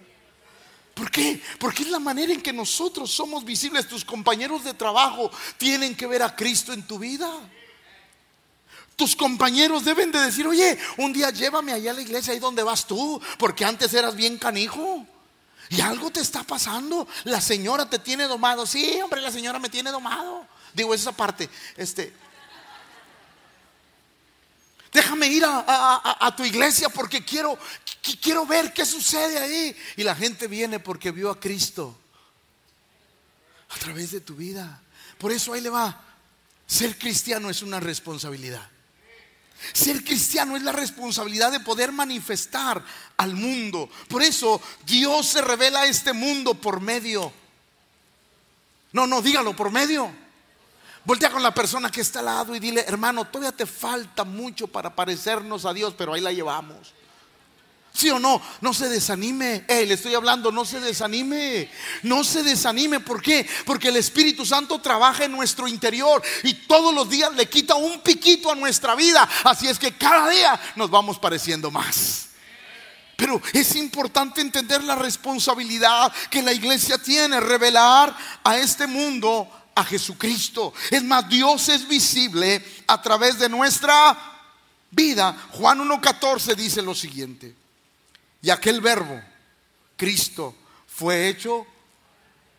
[0.99, 1.41] ¿Por qué?
[1.61, 3.87] Porque es la manera en que nosotros somos visibles.
[3.87, 7.31] Tus compañeros de trabajo tienen que ver a Cristo en tu vida.
[8.97, 12.65] Tus compañeros deben de decir, oye, un día llévame allá a la iglesia, ahí donde
[12.65, 15.07] vas tú, porque antes eras bien canijo.
[15.69, 17.07] Y algo te está pasando.
[17.23, 18.67] La señora te tiene domado.
[18.67, 20.49] Sí, hombre, la señora me tiene domado.
[20.75, 21.49] Digo, esa parte.
[21.77, 22.13] Este,
[24.99, 27.57] Déjame ir a, tu iglesia porque quiero,
[28.21, 29.77] quiero ver qué sucede ahí.
[29.97, 31.97] Y la gente viene porque vio a Cristo
[33.69, 34.83] a través de tu vida.
[35.17, 36.03] Por eso ahí le va.
[36.67, 38.69] Ser cristiano es una responsabilidad.
[39.73, 42.85] Ser cristiano es la responsabilidad de poder manifestar
[43.19, 43.89] al mundo.
[44.09, 47.33] Por eso Dios se revela a este mundo por medio.
[48.91, 50.13] No, no, dígalo, por medio
[51.05, 54.67] Voltea con la persona que está al lado y dile, hermano, todavía te falta mucho
[54.67, 56.95] para parecernos a Dios, pero ahí la llevamos.
[57.99, 58.41] ¿Sí o no?
[58.61, 59.65] No se desanime.
[59.67, 61.69] le estoy hablando, no se desanime.
[62.05, 63.01] No se desanime.
[63.01, 63.45] ¿Por qué?
[63.65, 68.01] Porque el Espíritu Santo trabaja en nuestro interior y todos los días le quita un
[68.01, 69.29] piquito a nuestra vida.
[69.43, 72.29] Así es que cada día nos vamos pareciendo más.
[73.17, 79.85] Pero es importante entender la responsabilidad que la iglesia tiene, revelar a este mundo a
[79.85, 80.75] Jesucristo.
[80.91, 84.17] Es más, Dios es visible a través de nuestra
[84.91, 85.37] vida.
[85.53, 87.55] Juan 1.14 dice lo siguiente.
[88.43, 89.21] Y aquel verbo,
[89.97, 90.57] Cristo,
[90.89, 91.65] fue hecho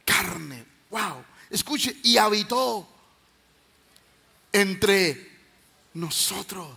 [0.06, 0.66] carne.
[0.90, 1.26] Wow.
[1.50, 2.88] Escuche, y habitó
[4.54, 5.40] entre
[5.96, 6.70] nosotros.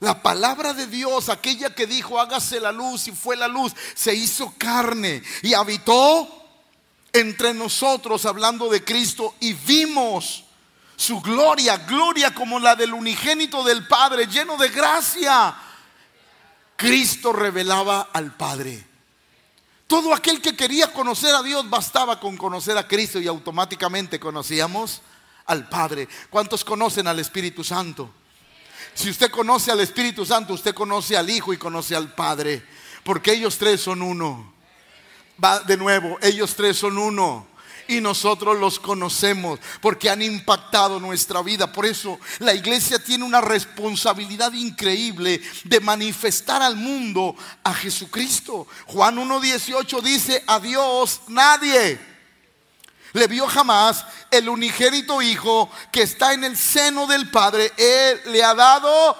[0.00, 4.14] La palabra de Dios, aquella que dijo, hágase la luz y fue la luz, se
[4.14, 6.43] hizo carne y habitó
[7.14, 10.44] entre nosotros hablando de Cristo y vimos
[10.96, 15.54] su gloria, gloria como la del unigénito del Padre, lleno de gracia.
[16.76, 18.84] Cristo revelaba al Padre.
[19.86, 25.02] Todo aquel que quería conocer a Dios bastaba con conocer a Cristo y automáticamente conocíamos
[25.46, 26.08] al Padre.
[26.30, 28.10] ¿Cuántos conocen al Espíritu Santo?
[28.94, 32.64] Si usted conoce al Espíritu Santo, usted conoce al Hijo y conoce al Padre,
[33.04, 34.53] porque ellos tres son uno.
[35.42, 37.46] Va de nuevo, ellos tres son uno
[37.88, 41.72] y nosotros los conocemos porque han impactado nuestra vida.
[41.72, 48.66] Por eso la iglesia tiene una responsabilidad increíble de manifestar al mundo a Jesucristo.
[48.86, 51.98] Juan 1.18 dice, a Dios nadie
[53.14, 57.72] le vio jamás el unigénito Hijo que está en el seno del Padre.
[57.76, 59.16] Él le ha dado...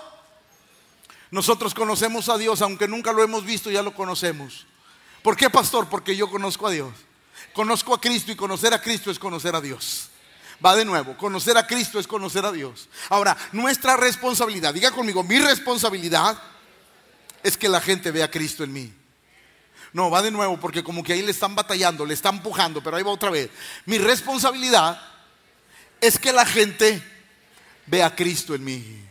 [1.31, 4.67] Nosotros conocemos a Dios, aunque nunca lo hemos visto, ya lo conocemos.
[5.25, 5.89] ¿Por qué, pastor?
[5.89, 6.93] Porque yo conozco a Dios.
[7.55, 10.11] Conozco a Cristo y conocer a Cristo es conocer a Dios.
[10.63, 12.91] Va de nuevo, conocer a Cristo es conocer a Dios.
[13.09, 16.37] Ahora, nuestra responsabilidad, diga conmigo, mi responsabilidad
[17.43, 18.93] es que la gente vea a Cristo en mí.
[19.95, 22.99] No, va de nuevo, porque como que ahí le están batallando, le están empujando, pero
[22.99, 23.49] ahí va otra vez.
[23.87, 25.01] Mi responsabilidad
[26.03, 27.03] es que la gente
[27.87, 29.04] vea a Cristo en mí.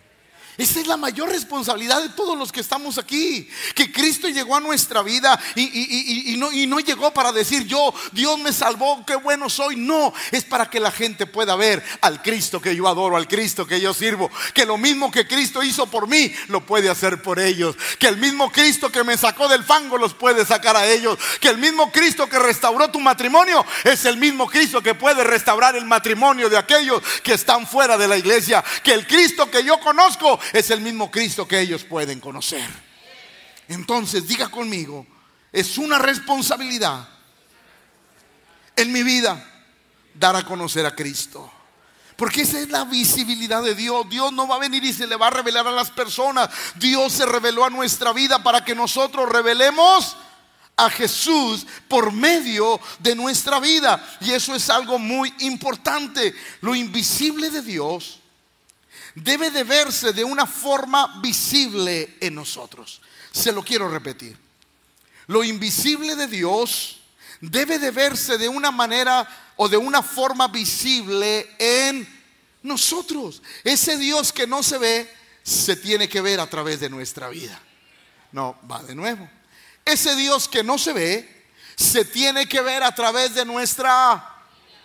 [0.57, 3.47] Esa es la mayor responsabilidad de todos los que estamos aquí.
[3.73, 8.37] Que Cristo llegó a nuestra vida y, no, y, no, llegó para decir yo, Dios
[8.37, 9.75] me salvó, qué bueno soy.
[9.75, 13.65] No, es para que la gente pueda ver al Cristo que yo adoro, al Cristo
[13.65, 14.29] que yo sirvo.
[14.53, 17.75] Que lo mismo que Cristo hizo por mí, lo puede hacer por ellos.
[17.97, 21.17] Que el mismo Cristo que me sacó del fango los puede sacar a ellos.
[21.41, 25.75] Que el mismo Cristo que restauró tu matrimonio es el mismo Cristo que puede restaurar
[25.75, 28.63] el matrimonio de aquellos que están fuera de la iglesia.
[28.83, 32.67] Que el Cristo que yo conozco es el mismo Cristo que ellos pueden conocer.
[33.67, 35.06] Entonces, diga conmigo,
[35.51, 37.08] es una responsabilidad
[38.75, 39.43] en mi vida
[40.13, 41.51] dar a conocer a Cristo.
[42.15, 44.08] Porque esa es la visibilidad de Dios.
[44.10, 46.49] Dios no va a venir y se le va a revelar a las personas.
[46.75, 50.15] Dios se reveló a nuestra vida para que nosotros revelemos
[50.75, 54.03] a Jesús por medio de nuestra vida.
[54.21, 56.36] Y eso es algo muy importante.
[56.62, 58.19] Lo invisible de Dios
[59.15, 63.02] debe de verse de una forma visible en nosotros.
[63.32, 64.38] Se lo quiero repetir.
[65.28, 67.02] Lo invisible de Dios
[67.41, 72.08] debe de verse de una manera o de una forma visible en
[72.63, 73.41] nosotros.
[73.63, 77.60] Ese Dios que no se ve, se tiene que ver a través de nuestra vida.
[78.32, 79.30] No, va de nuevo.
[79.86, 81.45] Ese Dios que no se ve,
[81.76, 84.30] se tiene que ver a través de nuestra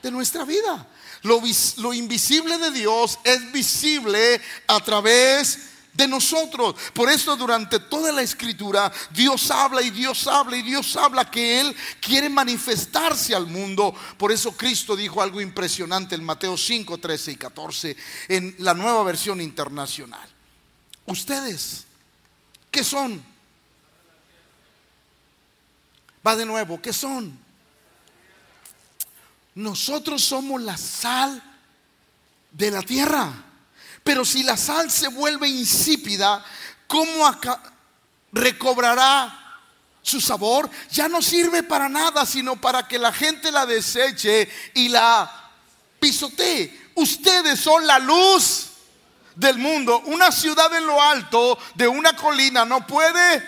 [0.02, 0.86] de nuestra vida.
[1.22, 5.58] Lo, invisible de Dios es visible a través
[5.92, 6.76] de nosotros.
[6.92, 11.60] Por eso durante toda la escritura Dios habla y Dios habla y Dios habla que
[11.60, 13.94] Él quiere manifestarse al mundo.
[14.16, 17.96] Por eso Cristo dijo algo impresionante en Mateo 5, 13 y 14
[18.28, 20.28] en la nueva versión internacional.
[21.06, 21.84] Ustedes,
[22.70, 23.22] ¿qué son?
[26.24, 27.47] Va de nuevo, ¿qué son?
[29.58, 31.42] Nosotros somos la sal
[32.52, 33.28] de la tierra.
[34.04, 36.44] Pero si la sal se vuelve insípida,
[36.86, 37.28] ¿cómo
[38.30, 39.58] recobrará
[40.00, 40.70] su sabor?
[40.92, 45.28] Ya no sirve para nada, sino para que la gente la deseche y la
[45.98, 46.92] pisotee.
[46.94, 48.68] Ustedes son la luz
[49.34, 50.04] del mundo.
[50.06, 53.42] Una ciudad en lo alto de una colina no puede.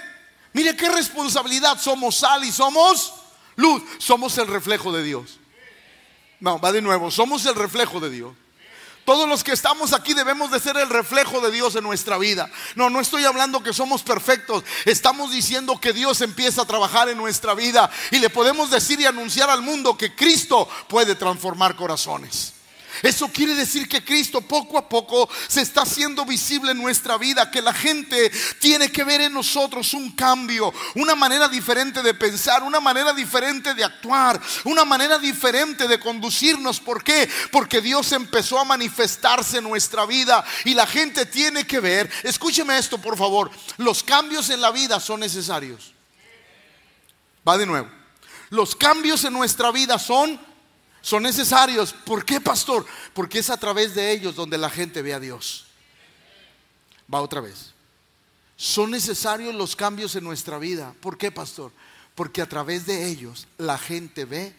[0.54, 1.80] Mire qué responsabilidad.
[1.80, 3.14] Somos sal y somos
[3.54, 3.84] luz.
[3.98, 5.39] Somos el reflejo de Dios.
[6.40, 7.10] No, va de nuevo.
[7.10, 8.34] Somos el reflejo de Dios.
[9.04, 12.50] Todos los que estamos aquí debemos de ser el reflejo de Dios en nuestra vida.
[12.76, 14.62] No, no estoy hablando que somos perfectos.
[14.84, 19.06] Estamos diciendo que Dios empieza a trabajar en nuestra vida y le podemos decir y
[19.06, 22.52] anunciar al mundo que Cristo puede transformar corazones.
[23.02, 27.50] Eso quiere decir que Cristo poco a poco se está haciendo visible en nuestra vida,
[27.50, 32.62] que la gente tiene que ver en nosotros un cambio, una manera diferente de pensar,
[32.62, 36.80] una manera diferente de actuar, una manera diferente de conducirnos.
[36.80, 37.28] ¿Por qué?
[37.50, 42.76] Porque Dios empezó a manifestarse en nuestra vida y la gente tiene que ver, escúcheme
[42.78, 45.94] esto por favor, los cambios en la vida son necesarios.
[47.48, 47.88] Va de nuevo.
[48.50, 50.38] Los cambios en nuestra vida son
[51.00, 51.92] son necesarios.
[51.92, 52.86] ¿Por qué, pastor?
[53.14, 55.66] Porque es a través de ellos donde la gente ve a Dios.
[57.12, 57.72] Va otra vez.
[58.56, 60.94] Son necesarios los cambios en nuestra vida.
[61.00, 61.72] ¿Por qué, pastor?
[62.14, 64.54] Porque a través de ellos la gente ve.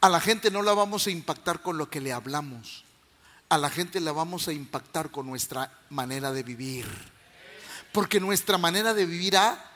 [0.00, 2.84] A la gente no la vamos a impactar con lo que le hablamos.
[3.48, 6.86] A la gente la vamos a impactar con nuestra manera de vivir.
[7.92, 9.69] Porque nuestra manera de vivir ha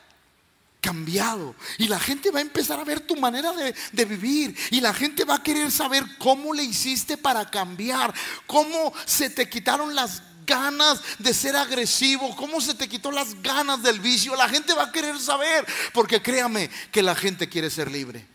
[0.81, 1.55] cambiado.
[1.77, 4.55] Y la gente va a empezar a ver tu manera de, vivir.
[4.71, 8.13] Y la gente va a querer saber cómo le hiciste para cambiar.
[8.45, 13.81] Cómo se te quitaron las ganas de ser agresivo, cómo se te quitó las ganas
[13.81, 14.35] del vicio.
[14.35, 18.25] La gente va a querer saber, porque créame que la gente quiere ser libre.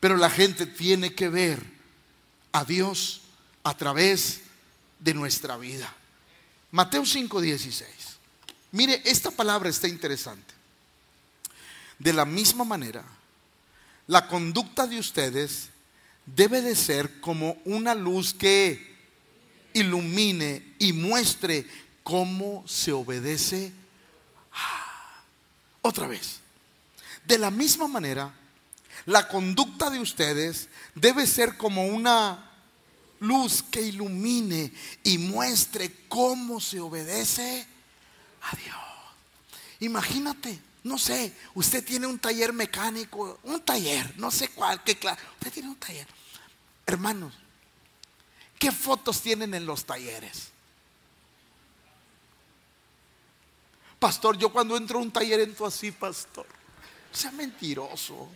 [0.00, 1.62] Pero la gente tiene que ver
[2.52, 3.22] a Dios
[3.64, 4.40] a través
[4.98, 5.92] de nuestra vida.
[6.70, 7.86] Mateo 5:16.
[8.72, 10.55] Mire, esta palabra está interesante.
[11.98, 13.04] De la misma manera,
[14.06, 15.70] la conducta de ustedes
[16.26, 18.96] debe de ser como una luz que
[19.72, 21.66] ilumine y muestre
[22.02, 23.72] cómo se obedece.
[25.82, 26.40] Otra vez.
[27.24, 28.32] De la misma manera,
[29.06, 32.50] la conducta de ustedes debe ser como una
[33.20, 37.66] luz que ilumine y muestre cómo se obedece
[38.42, 38.76] a Dios.
[39.80, 45.20] Imagínate no sé, usted tiene un taller mecánico, un taller, no sé cuál, qué claro.
[45.34, 46.06] Usted tiene un taller.
[46.86, 47.34] Hermanos,
[48.56, 50.50] ¿qué fotos tienen en los talleres?
[53.98, 56.46] Pastor, yo cuando entro a un taller entro así, pastor.
[57.10, 58.28] Sea mentiroso.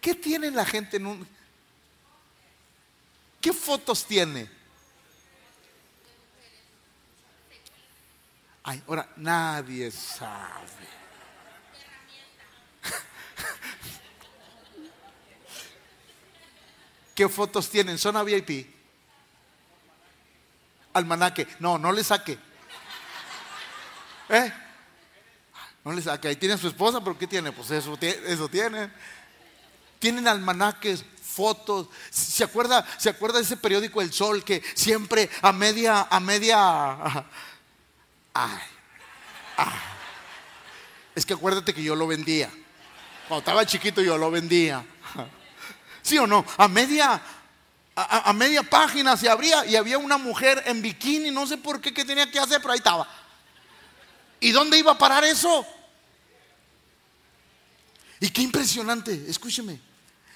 [0.00, 1.28] ¿Qué tiene la gente en un...
[3.42, 4.48] ¿Qué fotos tiene?
[8.66, 10.88] Ay, ahora nadie sabe.
[17.14, 17.98] ¿Qué fotos tienen?
[17.98, 18.66] ¿Son a VIP?
[20.94, 21.46] Almanaque.
[21.60, 22.38] No, no le saque.
[24.30, 24.52] ¿Eh?
[25.84, 26.28] No le saque.
[26.28, 27.52] Ahí tiene su esposa, pero ¿qué tiene?
[27.52, 28.90] Pues eso, eso tiene.
[29.98, 31.88] Tienen almanaques, fotos.
[32.10, 37.26] ¿Se acuerda, ¿Se acuerda de ese periódico El Sol que siempre a media, a media.
[38.34, 38.58] Ay,
[41.14, 42.50] Es que acuérdate que yo lo vendía.
[43.28, 44.84] Cuando estaba chiquito yo lo vendía.
[46.02, 46.44] ¿Sí o no?
[46.58, 47.22] A media,
[47.94, 51.94] a, media página se abría y había una mujer en bikini, no sé por qué,
[51.94, 53.08] qué tenía que hacer, pero ahí estaba.
[54.40, 55.64] ¿Y dónde iba a parar eso?
[58.20, 59.80] Y qué impresionante, escúcheme,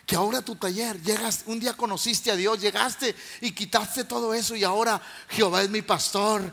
[0.07, 4.55] que ahora tu taller, llegas, un día conociste a Dios, llegaste y quitaste todo eso
[4.55, 6.53] y ahora Jehová es mi pastor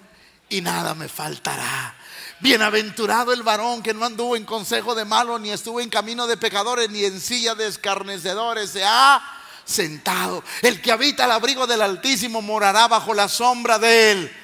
[0.49, 1.95] y nada me faltará.
[2.39, 6.37] Bienaventurado el varón que no anduvo en consejo de malo, ni estuvo en camino de
[6.37, 8.71] pecadores, ni en silla de escarnecedores.
[8.71, 9.21] Se ha
[9.63, 10.43] sentado.
[10.61, 14.37] El que habita al abrigo del Altísimo morará bajo la sombra de él.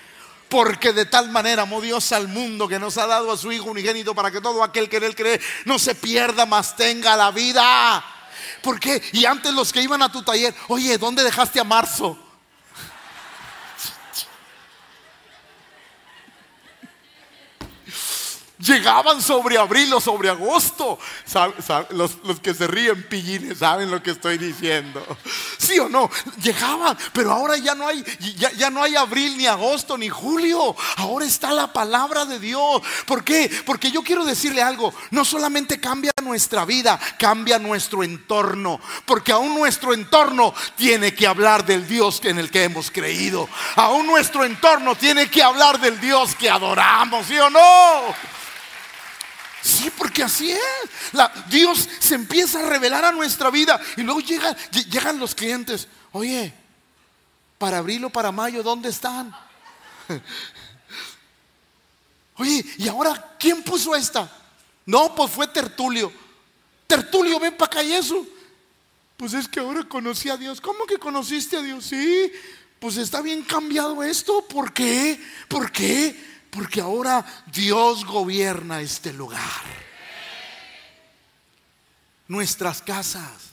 [0.50, 3.70] Porque de tal manera amó Dios al mundo que nos ha dado a su Hijo
[3.72, 7.32] unigénito para que todo aquel que en él cree no se pierda, mas tenga la
[7.32, 8.04] vida
[8.62, 9.02] ¿Por qué?
[9.14, 12.18] Y antes los que iban a tu taller, oye, ¿dónde dejaste a Marzo?
[18.62, 21.00] Llegaban sobre abril o sobre agosto.
[21.90, 25.04] Los, que se ríen pillines saben lo que estoy diciendo.
[25.58, 26.10] ¿Sí o no?
[26.42, 28.04] Llegaban, pero ahora ya no hay,
[28.38, 30.76] ya, ya no hay abril, ni agosto, ni julio.
[30.98, 32.82] Ahora está la palabra de Dios.
[33.06, 33.50] ¿Por qué?
[33.66, 34.94] Porque yo quiero decirle algo.
[35.10, 38.80] No solamente cambia nuestra vida, cambia nuestro entorno.
[39.06, 43.50] Porque aún nuestro entorno tiene que hablar del Dios en el que hemos creído.
[43.76, 48.14] Aún nuestro entorno tiene que hablar del Dios que adoramos, ¿sí o no?
[49.62, 50.60] Sí, porque así es.
[51.50, 54.56] Dios se empieza a revelar a nuestra vida y luego llegan,
[54.90, 55.88] llegan los clientes.
[56.12, 56.54] Oye,
[57.58, 59.36] para abril o para mayo, ¿dónde están?
[62.38, 64.32] Oye, ¿y ahora quién puso esta?
[64.86, 66.12] No, pues fue Tertulio.
[66.88, 68.26] Tertulio, ven para acá y eso.
[69.16, 70.60] Pues es que ahora conocí a Dios.
[70.60, 71.86] ¿Cómo que conociste a Dios?
[71.86, 72.32] Sí,
[72.80, 74.44] pues está bien cambiado esto.
[74.48, 75.24] ¿Por qué?
[75.48, 76.31] ¿Por qué?
[76.52, 79.42] Porque ahora Dios gobierna este lugar.
[82.28, 83.52] Nuestras casas,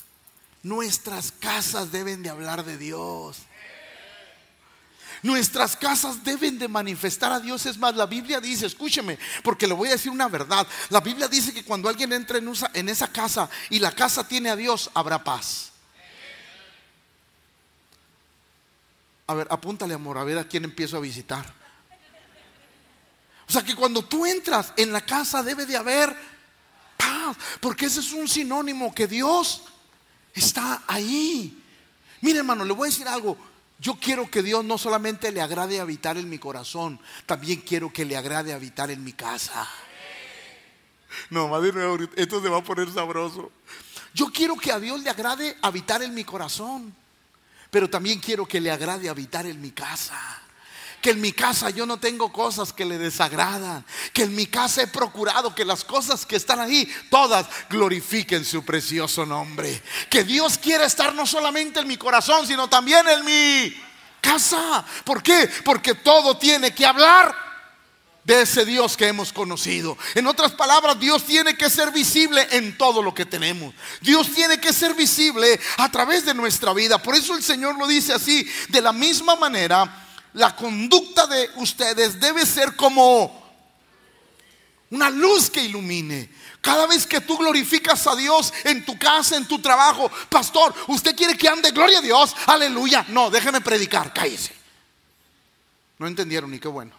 [0.63, 3.39] nuestras casas deben de hablar de Dios.
[5.23, 7.67] Nuestras casas deben de manifestar a Dios.
[7.67, 10.67] Es más, la Biblia dice, escúcheme, porque le voy a decir una verdad.
[10.91, 14.57] La Biblia dice que cuando alguien entra en, esa casa y la casa tiene a
[14.57, 15.73] Dios, habrá paz.
[19.27, 21.58] A ver, apúntale amor, a ver a quién empiezo a visitar.
[23.49, 26.15] O sea que cuando tú entras en la casa debe de haber
[26.99, 29.63] paz, porque ese es un sinónimo que Dios
[30.35, 31.63] está ahí.
[32.21, 33.39] Mire hermano, le voy a decir algo.
[33.79, 38.05] Yo quiero que Dios no solamente le agrade habitar en mi corazón, también quiero que
[38.05, 39.67] le agrade habitar en mi casa.
[41.31, 41.73] No, madre,
[42.17, 43.51] esto se va a poner sabroso.
[44.13, 46.95] Yo quiero que a Dios le agrade habitar en mi corazón,
[47.71, 50.43] pero también quiero que le agrade habitar en mi casa
[51.01, 54.83] que en mi casa yo no tengo cosas que le desagradan, que en mi casa
[54.83, 59.83] he procurado que las cosas que están ahí, todas glorifiquen su precioso nombre.
[60.11, 63.77] Que Dios quiere estar no solamente en mi corazón, sino también en mi
[64.21, 64.85] casa.
[65.05, 65.49] ¿Por qué?
[65.65, 67.49] Porque todo tiene que hablar
[68.25, 69.97] de ese Dios que hemos conocido.
[70.15, 73.75] En otras palabras, Dios tiene que ser visible en todo lo que tenemos.
[74.03, 77.03] Dios tiene que ser visible a través de nuestra vida.
[77.03, 80.08] Por eso el Señor lo dice así, de la misma manera
[80.39, 83.47] la conducta de ustedes debe ser como
[84.91, 86.31] una luz que ilumine.
[86.61, 91.17] Cada vez que tú glorificas a Dios en tu casa, en tu trabajo, pastor, usted
[91.17, 93.05] quiere que ande gloria a Dios, aleluya.
[93.09, 94.55] No, déjeme predicar, cállese.
[95.99, 96.95] No entendieron ni qué bueno.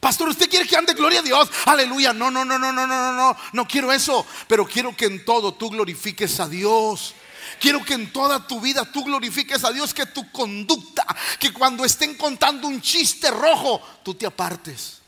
[0.00, 2.12] Pastor, usted quiere que ande gloria a Dios, aleluya.
[2.12, 5.24] No, no, no, no, no, no, no, no, no quiero eso, pero quiero que en
[5.24, 7.14] todo tú glorifiques a Dios.
[7.60, 11.04] Quiero que en toda tu vida tú glorifiques a Dios, que tu conducta,
[11.38, 15.00] que cuando estén contando un chiste rojo, tú te apartes.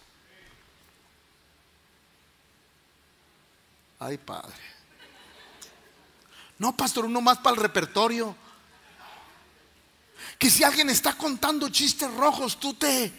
[3.98, 4.54] Ay, Padre.
[6.58, 8.36] No, pastor, uno más para el repertorio.
[10.38, 13.12] Que si alguien está contando chistes rojos, tú te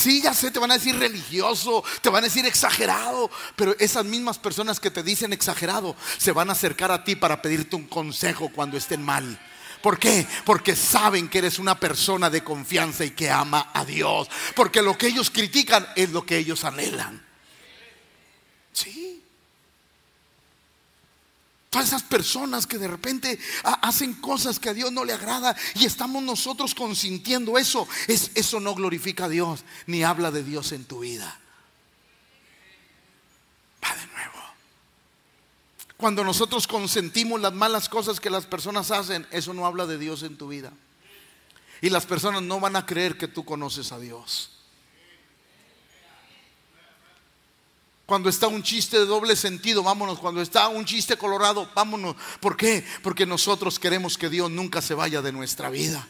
[0.00, 4.02] Sí, ya sé, te van a decir religioso, te van a decir exagerado, pero esas
[4.06, 7.86] mismas personas que te dicen exagerado se van a acercar a ti para pedirte un
[7.86, 9.38] consejo cuando estén mal.
[9.82, 10.26] ¿Por qué?
[10.46, 14.30] Porque saben que eres una persona de confianza y que ama a Dios.
[14.54, 17.22] Porque lo que ellos critican es lo que ellos anhelan.
[18.72, 19.19] Sí.
[21.70, 25.86] Todas esas personas que de repente hacen cosas que a Dios no le agrada y
[25.86, 30.84] estamos nosotros consintiendo eso, es, eso no glorifica a Dios ni habla de Dios en
[30.84, 31.38] tu vida.
[33.82, 34.40] Va de nuevo.
[35.96, 40.24] Cuando nosotros consentimos las malas cosas que las personas hacen, eso no habla de Dios
[40.24, 40.72] en tu vida.
[41.80, 44.59] Y las personas no van a creer que tú conoces a Dios.
[48.10, 50.18] Cuando está un chiste de doble sentido, vámonos.
[50.18, 52.16] Cuando está un chiste colorado, vámonos.
[52.40, 52.84] ¿Por qué?
[53.04, 56.08] Porque nosotros queremos que Dios nunca se vaya de nuestra vida.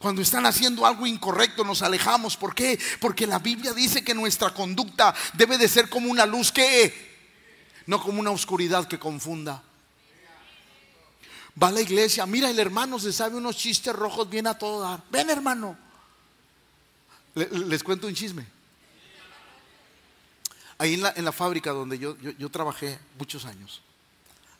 [0.00, 2.36] Cuando están haciendo algo incorrecto nos alejamos.
[2.36, 2.76] ¿Por qué?
[2.98, 6.92] Porque la Biblia dice que nuestra conducta debe de ser como una luz que,
[7.86, 9.62] no como una oscuridad que confunda.
[11.62, 14.80] Va a la iglesia, mira el hermano se sabe unos chistes rojos bien a todo
[14.80, 15.04] dar.
[15.12, 15.78] Ven hermano.
[17.36, 18.55] les cuento un chisme.
[20.78, 22.16] Ahí en la, fábrica donde yo,
[22.50, 23.82] trabajé muchos años,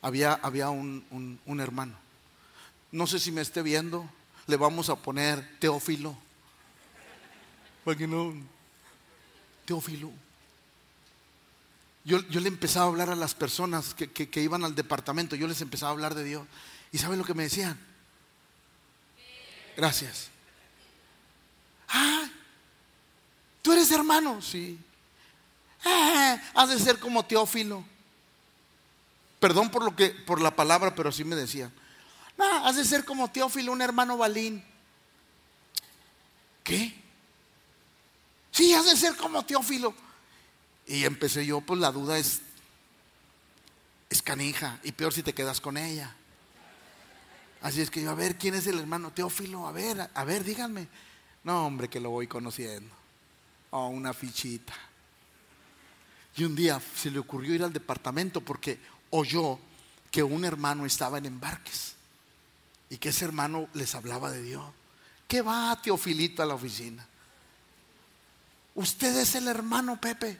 [0.01, 0.39] había,
[0.71, 1.95] un, hermano.
[2.91, 4.09] No sé si me esté viendo,
[4.47, 6.17] le vamos a poner Teófilo.
[7.85, 8.35] Para que no.
[9.67, 10.11] Teófilo.
[12.05, 15.49] yo, le empezaba a hablar a las personas que, que- que iban al departamento, yo
[15.49, 16.47] les empezaba a hablar de Dios.
[16.93, 17.79] ¿Y saben lo que me decían?
[19.77, 20.31] Gracias.
[21.89, 22.27] Ah,
[23.61, 24.79] tú eres hermano, sí.
[25.85, 27.85] Ah, has de ser como Teófilo.
[29.41, 31.73] Perdón por lo que, por la palabra, pero así me decían.
[32.37, 34.65] No, has de ser como Teófilo, un hermano balín.
[36.65, 36.95] ¿Qué?
[38.51, 39.95] Sí, has de ser como Teófilo.
[40.87, 42.41] Y empecé yo, pues la duda es,
[44.09, 46.15] es canija, y peor si te quedas con ella.
[47.61, 49.67] Así es que yo, a ver, ¿quién es el hermano Teófilo?
[49.67, 50.89] A ver, a ver, díganme.
[51.45, 52.95] No, hombre, que lo voy conociendo.
[53.71, 54.75] Oh, una fichita.
[56.37, 58.79] Y un día se le ocurrió ir al departamento porque
[59.11, 59.59] oyó
[60.11, 61.95] que un hermano estaba en embarques
[62.91, 64.65] y que ese hermano les hablaba de Dios.
[65.27, 67.07] ¿Qué va Teofilito a la oficina?
[68.75, 70.39] Usted es el hermano Pepe.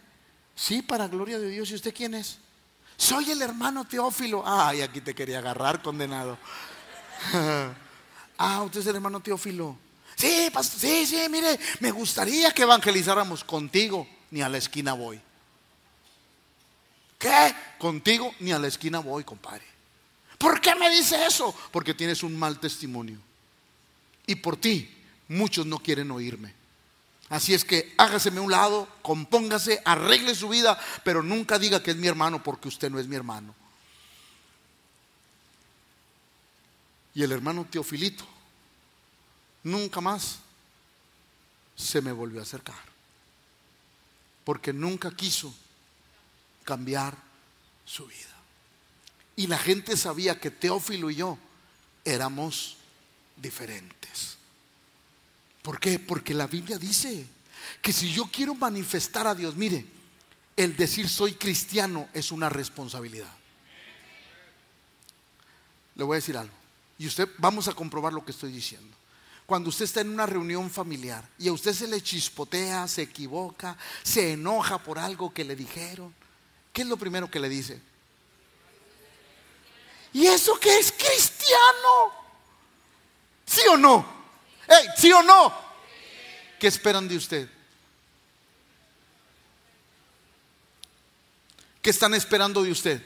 [0.55, 1.71] Sí, para gloria de Dios.
[1.71, 2.39] ¿Y usted quién es?
[2.97, 4.43] Soy el hermano Teófilo.
[4.47, 6.39] Ay, aquí te quería agarrar, condenado.
[8.39, 9.79] ah, usted es el hermano Teófilo.
[10.15, 14.07] Sí, pastor, sí, sí, mire, me gustaría que evangelizáramos contigo.
[14.31, 15.21] Ni a la esquina voy.
[17.19, 17.55] ¿Qué?
[17.79, 19.65] Contigo ni a la esquina voy, compadre.
[20.39, 21.55] ¿Por qué me dice eso?
[21.73, 23.19] Porque tienes un mal testimonio.
[24.27, 24.93] Y por ti,
[25.29, 26.55] muchos no quieren oírme.
[27.29, 31.97] Así es que hágaseme un lado, compóngase, arregle su vida, pero nunca diga que es
[31.97, 33.55] mi hermano porque usted no es mi hermano.
[37.15, 38.27] Y el hermano Teofilito
[39.65, 40.39] nunca más
[41.75, 42.77] se me volvió a acercar.
[44.45, 45.53] Porque nunca quiso
[46.67, 47.17] cambiar
[47.87, 48.37] su vida.
[49.37, 51.39] Y la gente sabía que Teófilo y yo
[52.05, 52.77] éramos
[53.37, 54.37] diferentes.
[55.63, 55.99] ¿Por qué?
[55.99, 57.27] Porque la Biblia dice
[57.81, 59.87] que si yo quiero manifestar a Dios, mire,
[60.57, 63.33] el decir soy cristiano es una responsabilidad.
[65.95, 66.55] Le voy a decir algo.
[66.99, 68.97] Y usted, vamos a comprobar lo que estoy diciendo.
[69.45, 73.77] Cuando usted está en una reunión familiar y a usted se le chispotea, se equivoca,
[74.03, 76.13] se enoja por algo que le dijeron,
[76.77, 77.81] ¿qué es lo primero que le dice?
[80.13, 82.13] ¿Y eso que es cristiano?
[83.47, 84.07] ¿Sí o no?
[84.69, 85.55] Ey, ¿Sí o no?
[86.61, 87.49] ¿Qué esperan de usted?
[91.81, 93.03] ¿Qué están esperando de usted?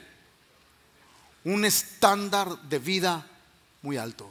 [1.45, 3.25] Un estándar de vida
[3.83, 4.29] muy alto.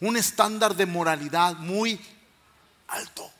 [0.00, 2.00] Un estándar de moralidad muy
[2.88, 3.30] alto.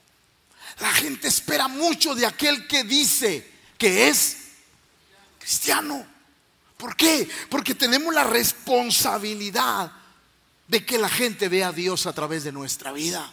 [0.80, 4.41] La gente espera mucho de aquel que dice que es
[5.43, 6.07] cristiano.
[6.76, 7.28] ¿Por qué?
[7.51, 9.93] Porque tenemos la responsabilidad
[10.66, 13.30] de que la gente vea a Dios a través de nuestra vida.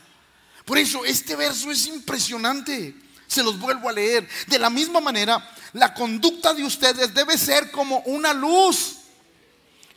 [0.66, 2.95] Por eso este verso es impresionante.
[3.28, 4.28] Se los vuelvo a leer.
[4.47, 8.97] De la misma manera, la conducta de ustedes debe ser como una luz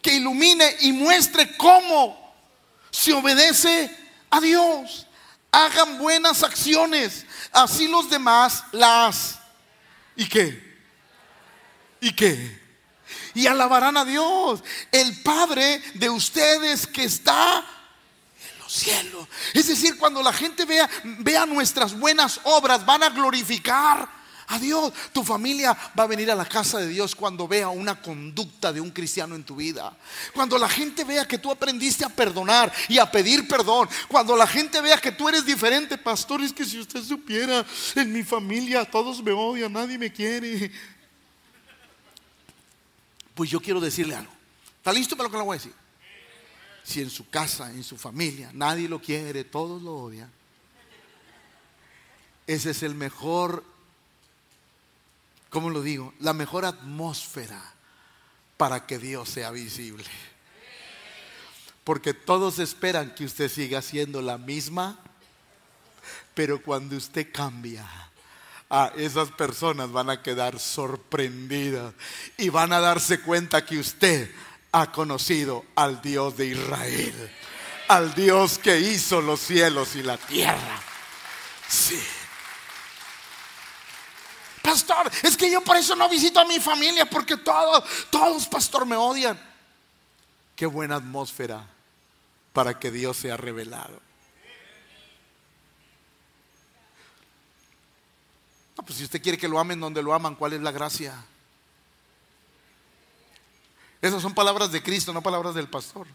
[0.01, 2.35] que ilumine y muestre cómo
[2.91, 3.95] se obedece
[4.31, 5.07] a Dios.
[5.51, 9.39] Hagan buenas acciones, así los demás las.
[10.17, 10.72] ¿Y qué?
[12.03, 12.61] ¿Y qué?
[13.33, 19.29] Y alabarán a Dios, el Padre de ustedes que está en los cielos.
[19.55, 24.09] Es decir, cuando la gente vea, vea nuestras buenas obras, van a glorificar
[24.49, 24.93] a Dios.
[25.13, 28.81] Tu familia va a venir a la casa de Dios cuando vea una conducta de
[28.81, 29.97] un cristiano en tu vida.
[30.35, 33.89] Cuando la gente vea que tú aprendiste a perdonar y a pedir perdón.
[34.09, 38.13] Cuando la gente vea que tú eres diferente, pastor, es que si usted supiera, en
[38.13, 40.73] mi familia todos me odian, nadie me quiere.
[43.35, 44.33] Pues yo quiero decirle algo.
[44.77, 45.75] ¿Está listo para lo que le voy a decir?
[46.83, 50.31] Si en su casa, en su familia, nadie lo quiere, todos lo odian.
[52.47, 53.65] Ese es el mejor
[55.53, 56.15] ¿cómo lo digo?
[56.19, 57.63] La mejor atmósfera
[58.57, 60.07] para que Dios sea visible.
[61.85, 64.99] Porque todos esperan que usted siga siendo la misma,
[66.33, 67.87] pero cuando usted cambia,
[68.97, 71.93] esas personas van a quedar sorprendidas
[72.39, 74.31] y van a darse cuenta que usted
[74.73, 77.31] ha conocido al Dios de Israel,
[77.89, 80.81] al Dios que hizo los cielos y la tierra.
[81.69, 82.03] Sí.
[84.63, 88.87] Pastor, es que yo por eso no visito a mi familia, porque todos, todos, pastor,
[88.87, 89.39] me odian.
[90.57, 91.67] Qué buena atmósfera
[92.53, 94.01] para que Dios sea revelado.
[98.87, 101.25] Pues si usted quiere que lo amen donde lo aman, ¿cuál es la gracia?
[104.01, 106.07] Esas son palabras de Cristo, no palabras del pastor.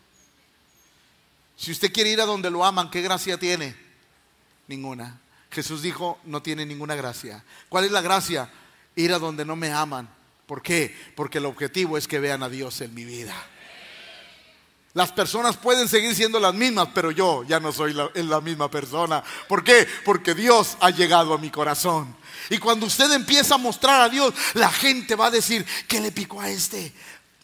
[1.55, 3.76] Si usted quiere ir a donde lo aman, ¿qué gracia tiene?
[4.68, 5.20] Ninguna.
[5.49, 7.43] Jesús dijo, no tiene ninguna gracia.
[7.70, 8.51] ¿Cuál es la gracia?
[8.95, 10.09] Ir a donde no me aman,
[10.47, 10.95] ¿Por qué?
[11.15, 13.36] Porque el objetivo es que vean a Dios en mi vida.
[14.98, 19.24] Las personas pueden seguir siendo las mismas, pero yo ya no soy la, misma persona.
[19.48, 19.88] ¿Por qué?
[20.04, 22.16] Porque Dios ha llegado a mi corazón.
[22.50, 26.12] Y cuando usted empieza a mostrar a Dios, la gente va a decir, ¿qué le
[26.12, 26.91] picó a este?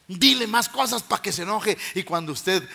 [0.07, 1.77] Dile más cosas para que se enoje.
[1.93, 2.67] Y cuando usted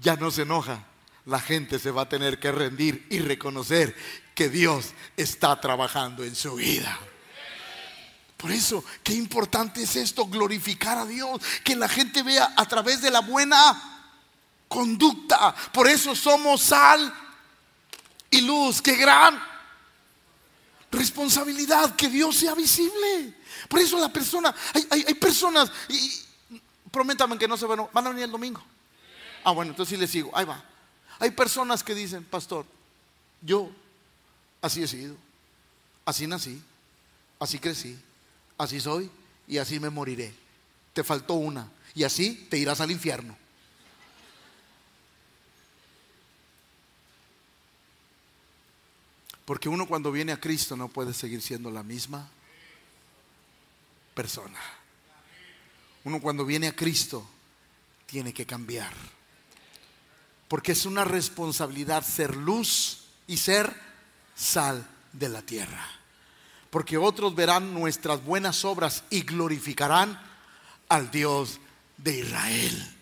[0.00, 0.86] ya no se enoja,
[1.26, 3.94] la gente se va a tener que rendir y reconocer
[4.34, 6.98] que Dios está trabajando en su vida.
[8.38, 13.02] Por eso, qué importante es esto, glorificar a Dios, que la gente vea a través
[13.02, 14.06] de la buena
[14.68, 15.52] conducta.
[15.72, 17.12] Por eso somos sal
[18.30, 18.80] y luz.
[18.80, 19.42] Qué gran
[20.92, 23.34] responsabilidad que Dios sea visible.
[23.68, 24.54] Por eso la persona,
[24.88, 26.22] hay, personas, y,
[26.92, 28.62] prométame que no se van, van a venir el domingo.
[29.42, 30.62] Ah, bueno, entonces sí les sigo, ahí va.
[31.18, 32.64] Hay personas que dicen, pastor,
[33.42, 33.68] yo
[34.62, 35.16] así he sido,
[36.04, 36.62] así nací,
[37.40, 37.98] así crecí
[38.58, 39.10] así soy
[39.46, 40.34] y así me moriré.
[40.92, 43.36] Te faltó una y así te irás al infierno.
[49.44, 52.28] Porque uno cuando viene a Cristo no puede seguir siendo la misma
[54.12, 54.60] persona.
[56.04, 57.26] Uno cuando viene a Cristo
[58.04, 58.92] tiene que cambiar.
[60.48, 63.74] Porque es una responsabilidad ser luz y ser
[64.34, 65.97] sal de la tierra
[66.70, 70.20] porque otros verán nuestras buenas obras y glorificarán
[70.88, 71.60] al Dios
[71.96, 72.94] de Israel.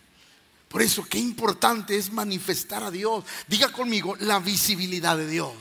[0.69, 3.25] Por eso, qué importante es manifestar a Dios.
[3.47, 5.55] Diga conmigo, la visibilidad de Dios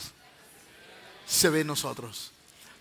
[1.25, 2.31] se ve en nosotros.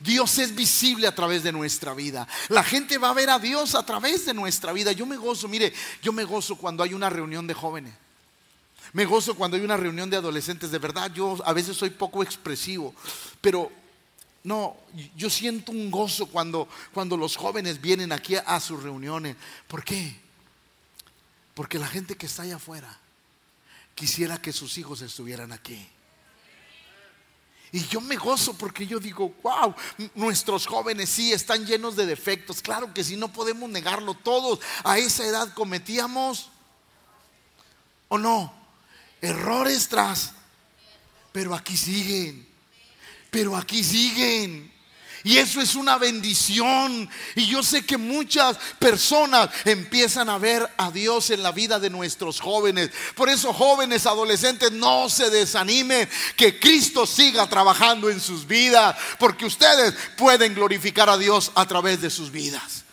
[0.00, 2.26] Dios es visible a través de nuestra vida.
[2.48, 4.92] La gente va a ver a Dios a través de nuestra vida.
[4.92, 5.72] Yo me gozo, mire,
[6.02, 7.94] yo me gozo cuando hay una reunión de jóvenes.
[8.92, 10.70] Me gozo cuando hay una reunión de adolescentes.
[10.70, 12.94] De verdad, yo a veces soy poco expresivo,
[13.40, 13.70] pero
[14.44, 14.76] no,
[15.16, 19.36] yo siento un gozo cuando, cuando los jóvenes vienen aquí a, sus reuniones.
[19.66, 20.20] ¿Por qué?
[21.54, 23.00] Porque la gente que está allá afuera
[23.94, 25.88] quisiera que sus hijos estuvieran aquí.
[27.72, 29.74] Y yo me gozo porque yo digo, wow,
[30.14, 32.60] nuestros jóvenes sí están llenos de defectos.
[32.60, 34.60] Claro que sí, no podemos negarlo todos.
[34.84, 36.50] A esa edad cometíamos,
[38.08, 38.52] ¿o no?
[39.22, 40.34] Errores tras,
[41.32, 42.53] pero aquí siguen
[43.34, 44.72] pero aquí siguen.
[45.24, 47.10] Y eso es una bendición.
[47.34, 51.90] Y yo sé que muchas personas empiezan a ver a Dios en la vida de
[51.90, 52.92] nuestros jóvenes.
[53.16, 56.08] Por eso jóvenes, adolescentes, no se desanimen.
[56.36, 58.96] Que Cristo siga trabajando en sus vidas.
[59.18, 62.84] Porque ustedes pueden glorificar a Dios a través de sus vidas.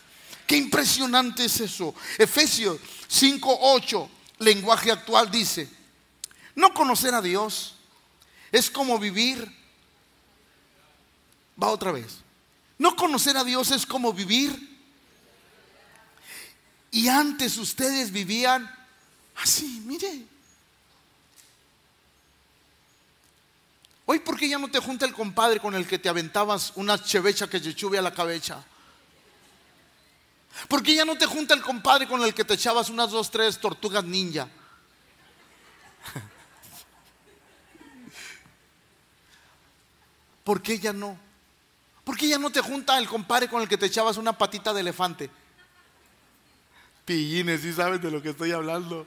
[0.48, 1.94] Qué impresionante es eso.
[2.18, 2.80] Efesios
[3.12, 5.70] 5.8, lenguaje actual dice,
[6.56, 7.76] no conocer a Dios
[8.52, 9.61] es como vivir
[11.62, 12.20] Va otra vez.
[12.78, 14.72] No conocer a Dios es como vivir.
[16.92, 18.70] Y antes ustedes vivían
[19.36, 20.26] así, mire.
[24.06, 27.02] Hoy, ¿por qué ya no te junta el compadre con el que te aventabas una
[27.02, 28.64] chevecha que te a la cabeza?
[30.68, 33.32] ¿Por qué ya no te junta el compadre con el que te echabas unas dos,
[33.32, 34.50] tres tortugas ninja?
[40.44, 41.31] ¿Por qué ya no?
[42.04, 44.74] ¿Por qué ya no te junta el compadre con el que te echabas una patita
[44.74, 45.30] de elefante?
[47.06, 49.06] Pillines, si sabes de lo que estoy hablando.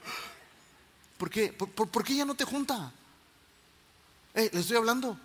[1.18, 1.53] ¿Por qué?
[1.53, 2.92] ¿Por, qué ya no te junta?
[4.34, 5.18] Eh, le estoy hablando.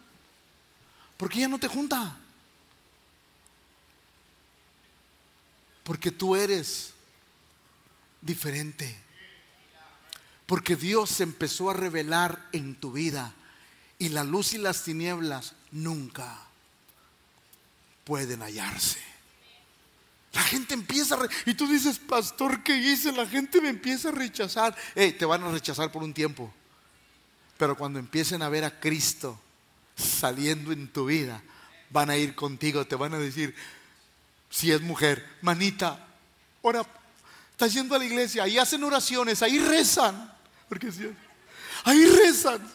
[1.17, 2.17] ¿Por qué ya no te junta?
[5.83, 6.93] Porque tú eres
[8.21, 8.97] diferente.
[10.45, 13.33] Porque Dios se empezó a revelar en tu vida
[13.99, 16.48] y la luz y las tinieblas nunca
[18.09, 18.97] pueden hallarse.
[20.33, 21.29] La gente empieza a...
[21.45, 23.11] y tú dices, pastor, ¿qué hice?
[23.11, 24.75] La gente me empieza a rechazar.
[24.95, 26.51] te van a rechazar por un tiempo.
[27.55, 29.39] Pero cuando empiecen a ver a Cristo
[29.95, 31.43] saliendo en tu vida,
[31.91, 33.53] van a ir contigo, te van a decir,
[34.49, 36.07] si es mujer, manita,
[36.63, 36.83] ora,
[37.51, 40.33] estás yendo a la iglesia, ahí hacen oraciones, ahí rezan.
[40.67, 40.89] Porque
[41.83, 42.67] ahí rezan.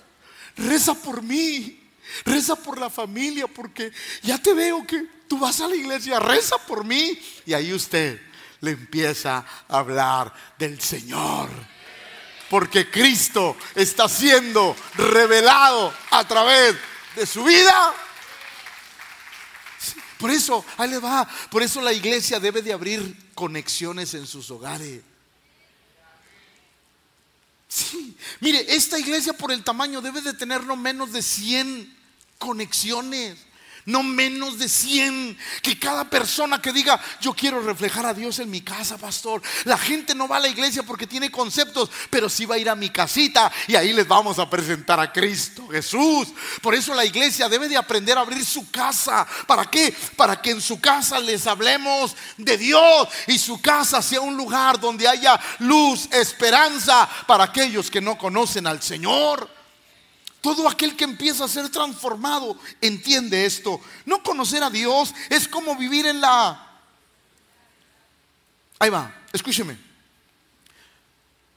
[0.57, 1.84] Reza por mí.
[2.25, 3.93] Reza por la familia, porque
[4.23, 7.19] ya te veo que tú vas a la iglesia, reza por mí.
[7.47, 8.21] Y ahí usted
[8.61, 11.49] le empieza a hablar del Señor.
[12.51, 16.77] Porque Cristo está siendo revelado a través
[17.17, 17.95] de su vida.
[20.19, 21.29] Por eso, ahí le va.
[21.51, 25.01] Por eso la iglesia debe de abrir conexiones en sus hogares.
[27.75, 31.93] Sí, mire, esta iglesia por el tamaño debe de tener no menos de 100
[32.39, 33.37] conexiones.
[33.87, 35.39] No menos de 100.
[35.63, 39.43] Que cada persona que diga, yo quiero reflejar a Dios en mi casa, pastor.
[39.65, 42.69] La gente no va a la iglesia porque tiene conceptos, pero sí va a ir
[42.69, 46.29] a mi casita y ahí les vamos a presentar a Cristo Jesús.
[46.61, 49.27] Por eso la iglesia debe de aprender a abrir su casa.
[49.47, 49.95] ¿Para qué?
[50.17, 54.81] Para que en su casa les hablemos de Dios y su casa sea un lugar
[54.81, 59.54] donde haya luz, esperanza para aquellos que no conocen al Señor.
[60.45, 63.81] Todo aquel que empieza a ser transformado entiende esto.
[64.05, 66.83] No conocer a Dios es como vivir en la...
[68.79, 69.79] Ahí va, escúcheme.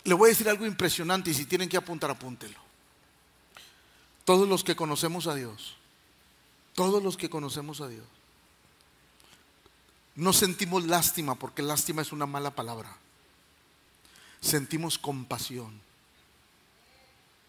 [0.06, 2.58] Le voy a decir algo impresionante y si tienen que apuntar, apúntelo.
[4.24, 5.76] Todos los que conocemos a Dios,
[6.74, 8.08] todos los que conocemos a Dios,
[10.16, 12.96] no sentimos lástima porque lástima es una mala palabra.
[14.40, 15.87] Sentimos compasión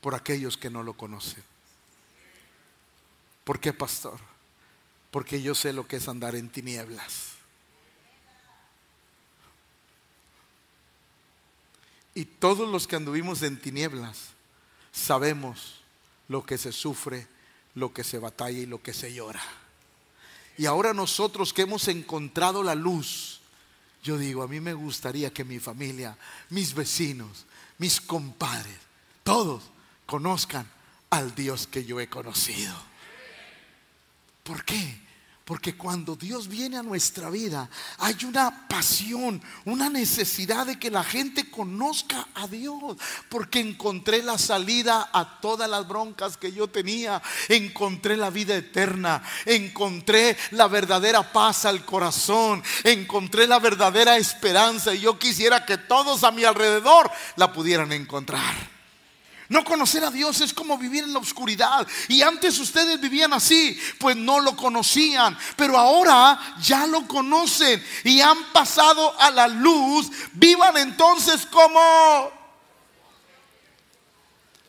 [0.01, 1.43] por aquellos que no lo conocen.
[3.45, 4.19] ¿Por qué, pastor?
[5.11, 7.33] Porque yo sé lo que es andar en tinieblas.
[12.15, 14.31] Y todos los que anduvimos en tinieblas
[14.93, 15.81] sabemos
[16.29, 17.27] lo que se sufre,
[17.75, 19.43] lo que se batalla y lo que se llora.
[20.57, 23.41] Y ahora nosotros que hemos encontrado la luz,
[24.03, 26.19] yo digo, a mí me gustaría que mi familia,
[26.51, 27.47] mis vecinos,
[27.79, 28.79] mis compadres,
[29.23, 29.71] todos
[30.09, 30.67] conozcan
[31.11, 32.75] al Dios que yo he conocido.
[34.43, 35.07] ¿Por qué?
[35.45, 41.05] Porque cuando Dios viene a nuestra vida, hay una pasión, una necesidad de que la
[41.05, 42.97] gente conozca a Dios.
[43.29, 47.21] Porque encontré la salida a todas las broncas que yo tenía.
[47.51, 49.23] Encontré la vida eterna.
[49.45, 52.63] Encontré la verdadera paz al corazón.
[52.85, 54.95] Encontré la verdadera esperanza.
[54.95, 58.78] Y yo quisiera que todos a mi alrededor la pudieran encontrar.
[59.49, 61.87] No conocer a Dios es como vivir en la oscuridad.
[62.09, 65.39] Y antes ustedes vivían así, pues no lo conocían.
[65.57, 70.11] Pero ahora ya lo conocen y han pasado a la luz.
[70.33, 71.81] Vivan entonces como...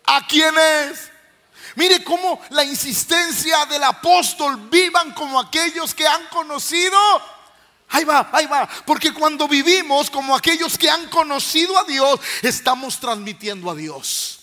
[0.06, 1.12] ¿A quiénes?
[1.76, 6.98] Mire cómo la insistencia del apóstol vivan como aquellos que han conocido.
[7.90, 8.68] Ahí va, ahí va.
[8.86, 14.39] Porque cuando vivimos como aquellos que han conocido a Dios, estamos transmitiendo a Dios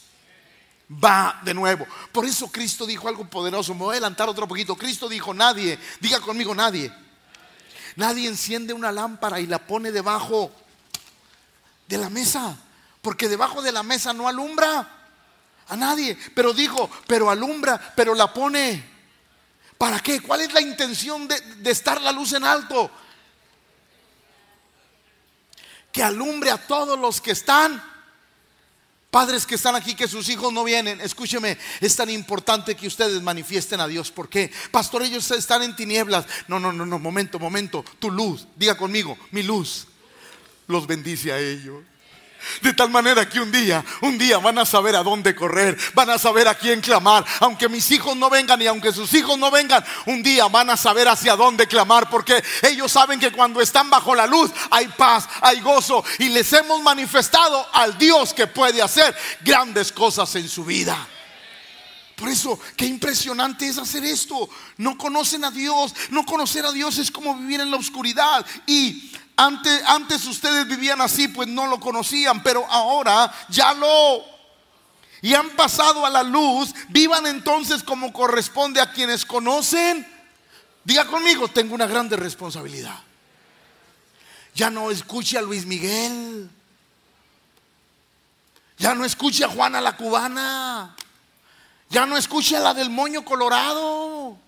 [0.90, 1.86] va de nuevo.
[2.12, 3.74] Por eso Cristo dijo algo poderoso.
[3.74, 4.76] Me voy a adelantar otro poquito.
[4.76, 6.92] Cristo dijo, nadie, diga conmigo, nadie.
[7.96, 10.52] Nadie enciende una lámpara y la pone debajo
[11.88, 12.56] de la mesa.
[13.02, 14.88] Porque debajo de la mesa no alumbra
[15.68, 16.16] a nadie.
[16.34, 18.96] Pero dijo, pero alumbra, pero la pone.
[19.78, 20.20] ¿Para qué?
[20.20, 22.90] ¿Cuál es la intención de, de estar la luz en alto?
[25.92, 27.95] Que alumbre a todos los que están
[29.16, 33.22] Padres que están aquí, que sus hijos no vienen, escúcheme, es tan importante que ustedes
[33.22, 34.10] manifiesten a Dios.
[34.10, 34.52] ¿Por qué?
[34.70, 36.26] Pastor, ellos están en tinieblas.
[36.48, 37.82] No, no, no, no, momento, momento.
[37.98, 39.86] Tu luz, diga conmigo, mi luz,
[40.66, 41.82] los bendice a ellos.
[42.62, 46.10] De tal manera que un día, un día van a saber a dónde correr, van
[46.10, 47.24] a saber a quién clamar.
[47.40, 50.76] Aunque mis hijos no vengan y aunque sus hijos no vengan, un día van a
[50.76, 52.08] saber hacia dónde clamar.
[52.10, 56.04] Porque ellos saben que cuando están bajo la luz hay paz, hay gozo.
[56.18, 61.06] Y les hemos manifestado al Dios que puede hacer grandes cosas en su vida.
[62.16, 64.48] Por eso, qué impresionante es hacer esto.
[64.78, 65.94] No conocen a Dios.
[66.10, 68.44] No conocer a Dios es como vivir en la oscuridad.
[68.66, 74.24] Y antes, ustedes vivían así, pues no lo conocían, pero ahora ya lo...
[75.22, 80.06] Y han pasado a la luz, vivan entonces como corresponde a quienes conocen.
[80.84, 82.98] Diga conmigo, tengo una grande responsabilidad.
[84.54, 86.48] Ya no escuche a Luis Miguel.
[88.78, 90.94] Ya no escuche a Juana la cubana.
[91.90, 94.38] Ya no escuche a la del moño colorado.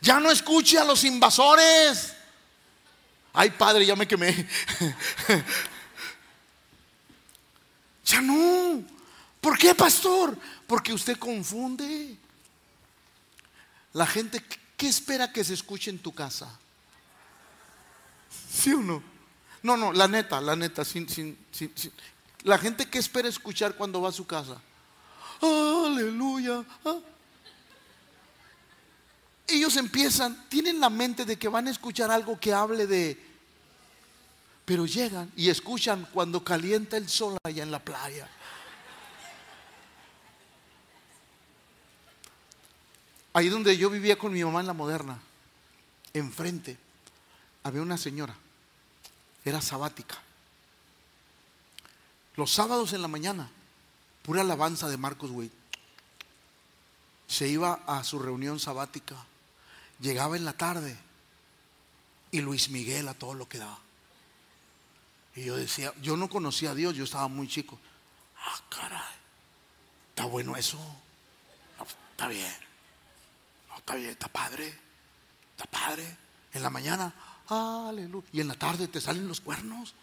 [0.00, 2.15] Ya no escuche a los invasores.
[3.38, 4.48] Ay, padre, ya me quemé.
[8.02, 8.82] ya no.
[9.42, 10.38] ¿Por qué, pastor?
[10.66, 12.16] Porque usted confunde.
[13.92, 14.42] La gente,
[14.78, 16.58] ¿qué espera que se escuche en tu casa?
[18.50, 19.02] ¿Sí o no?
[19.62, 21.70] No, no, la neta, la neta, sin, sin, sin,
[22.42, 24.58] La gente, ¿qué espera escuchar cuando va a su casa?
[25.42, 26.64] Aleluya.
[26.86, 26.96] Ah
[29.48, 33.25] ellos empiezan, tienen la mente de que van a escuchar algo que hable de...
[34.66, 38.28] Pero llegan y escuchan cuando calienta el sol allá en la playa.
[43.32, 45.18] Ahí donde yo vivía con mi mamá en la moderna,
[46.12, 46.76] enfrente,
[47.62, 48.36] había una señora,
[49.42, 50.20] era sabática.
[52.34, 53.48] Los sábados en la mañana,
[54.22, 55.52] pura alabanza de Marcos Witt.
[57.28, 59.16] Se iba a su reunión sabática
[60.00, 60.96] llegaba en la tarde
[62.30, 63.78] y Luis Miguel a todo lo que daba.
[65.36, 67.78] Y yo decía, yo no conocía a Dios, yo estaba muy chico.
[68.38, 69.14] Ah, caray,
[70.08, 70.78] está bueno eso.
[72.10, 72.54] está bien.
[73.68, 74.74] No, está bien, está padre.
[75.50, 76.16] Está padre.
[76.54, 77.12] En la mañana,
[77.48, 78.26] aleluya.
[78.32, 79.94] Y en la tarde te salen los cuernos.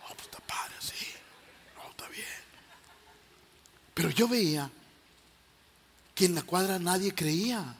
[0.00, 1.06] No, pues está padre, sí.
[1.76, 2.24] No, está bien.
[3.92, 4.70] Pero yo veía
[6.14, 7.76] que en la cuadra nadie creía.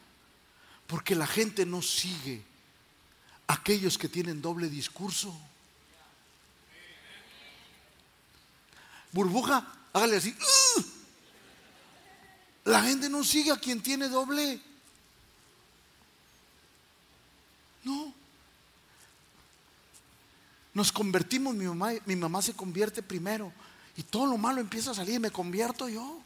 [0.86, 2.44] Porque la gente no sigue
[3.46, 5.34] aquellos que tienen doble discurso.
[9.12, 10.34] Burbuja, hágale así.
[12.64, 14.60] La gente no sigue a quien tiene doble.
[17.84, 18.14] No.
[20.74, 23.52] Nos convertimos, mi mamá, mi mamá se convierte primero.
[23.96, 26.20] Y todo lo malo empieza a salir, me convierto yo.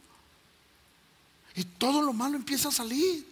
[1.55, 3.27] Y todo lo malo empieza a salir.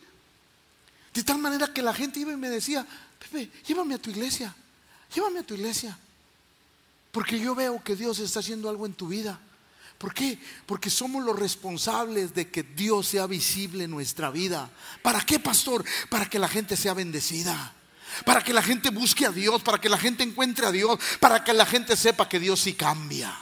[1.14, 2.86] De tal manera que la gente iba y me decía,
[3.20, 4.54] Pepe, llévame a tu iglesia,
[5.14, 5.98] llévame a tu iglesia.
[7.12, 9.40] Porque yo veo que Dios está haciendo algo en tu vida.
[9.98, 10.38] ¿Por qué?
[10.66, 14.70] Porque somos los responsables de que Dios sea visible en nuestra vida.
[15.02, 15.86] ¿Para qué, pastor?
[16.10, 17.74] Para que la gente sea bendecida.
[18.26, 21.44] Para que la gente busque a Dios, para que la gente encuentre a Dios, para
[21.44, 23.34] que la gente sepa que Dios sí cambia.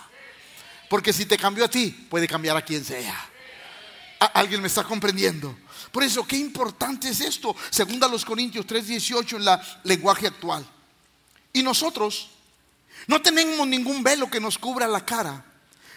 [0.89, 3.29] Porque si te cambió a ti, puede cambiar a quien sea.
[4.33, 5.57] ¿Alguien me está comprendiendo?
[5.91, 7.55] Por eso, qué importante es esto.
[7.69, 10.65] Segunda los Corintios 3:18 en la lenguaje actual.
[11.51, 12.29] Y nosotros
[13.07, 15.45] no tenemos ningún velo que nos cubra la cara.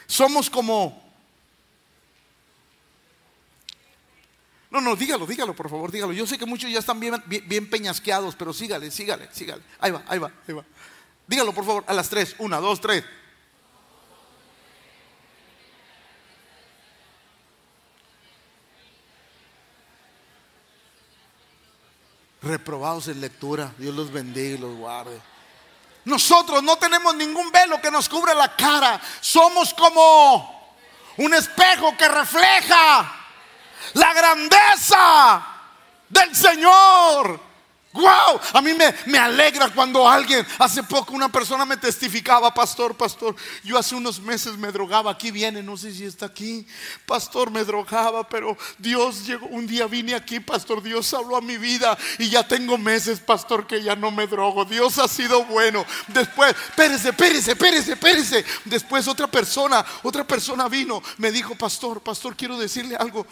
[0.06, 1.04] Somos como...
[4.70, 6.12] No, no, dígalo, dígalo, por favor, dígalo.
[6.12, 9.62] Yo sé que muchos ya están bien, peñasqueados, pero sígale, sígale, sígale.
[9.78, 10.64] Ahí va, ahí va, ahí va.
[11.26, 12.34] Dígalo, por favor, a las tres.
[12.38, 13.04] Una, dos, tres.
[22.46, 23.72] reprobados en lectura.
[23.78, 25.20] Dios los bendiga y los guarde.
[26.06, 29.00] Nosotros no tenemos ningún velo que nos cubra la cara.
[29.20, 30.72] Somos como
[31.16, 33.12] un espejo que refleja
[33.94, 35.44] la grandeza
[36.08, 37.40] del Señor.
[37.92, 42.94] Wow, a mí me, me, alegra cuando alguien, hace poco una persona me testificaba, pastor,
[42.94, 43.34] pastor,
[43.64, 46.66] yo hace unos meses me drogaba, aquí viene, no sé si está aquí,
[47.06, 51.56] pastor, me drogaba, pero Dios llegó, un día vine aquí, pastor, Dios habló a mi
[51.56, 55.86] vida y ya tengo meses, pastor, que ya no me drogo, Dios ha sido bueno.
[56.08, 58.44] Después, espérese, espérese, espérese, espérese.
[58.66, 63.26] Después otra persona, otra persona vino, me dijo, pastor, pastor, quiero decirle algo,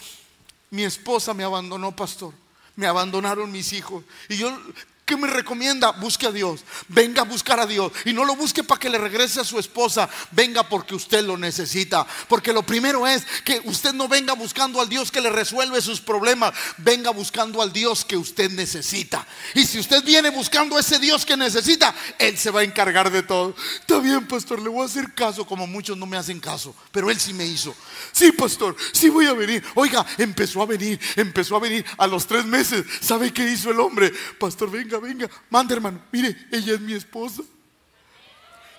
[0.70, 2.43] mi esposa me abandonó, pastor
[2.76, 4.04] me abandonaron mis hijos.
[4.28, 4.56] Y yo
[5.04, 5.90] ¿Qué me recomienda?
[5.92, 6.64] Busque a Dios.
[6.88, 7.92] Venga a buscar a Dios.
[8.06, 10.08] Y no lo busque para que le regrese a su esposa.
[10.30, 12.06] Venga porque usted lo necesita.
[12.26, 16.00] Porque lo primero es que usted no venga buscando al Dios que le resuelve sus
[16.00, 16.54] problemas.
[16.78, 19.26] Venga buscando al Dios que usted necesita.
[19.54, 23.10] Y si usted viene buscando a ese Dios que necesita, Él se va a encargar
[23.10, 23.54] de todo.
[23.80, 26.74] Está bien, pastor, le voy a hacer caso como muchos no me hacen caso.
[26.90, 27.74] Pero Él sí me hizo.
[28.10, 29.62] Sí, pastor, sí voy a venir.
[29.74, 30.98] Oiga, empezó a venir.
[31.14, 32.86] Empezó a venir a los tres meses.
[33.02, 34.10] ¿Sabe qué hizo el hombre?
[34.38, 37.42] Pastor, venga venga, manda hermano, mire, ella es mi esposa.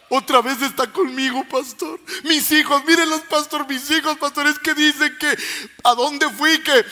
[0.09, 1.99] Otra vez está conmigo, pastor.
[2.23, 5.35] Mis hijos, mírenlos, pastor, mis hijos, pastores que dicen que
[5.83, 6.85] a dónde fui, que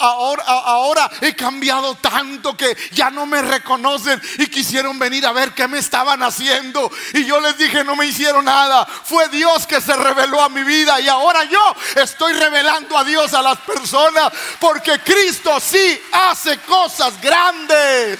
[0.00, 5.54] ahora, ahora he cambiado tanto que ya no me reconocen y quisieron venir a ver
[5.54, 6.90] qué me estaban haciendo.
[7.14, 8.84] Y yo les dije, no me hicieron nada.
[8.84, 11.60] Fue Dios que se reveló a mi vida y ahora yo
[11.94, 18.18] estoy revelando a Dios a las personas porque Cristo sí hace cosas grandes.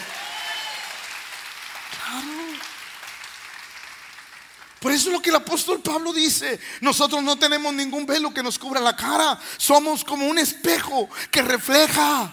[4.80, 6.60] Por eso es lo que el apóstol Pablo dice.
[6.80, 9.38] Nosotros no tenemos ningún velo que nos cubra la cara.
[9.56, 12.32] Somos como un espejo que refleja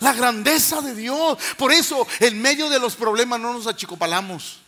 [0.00, 1.38] la grandeza de Dios.
[1.56, 4.59] Por eso en medio de los problemas no nos achicopalamos.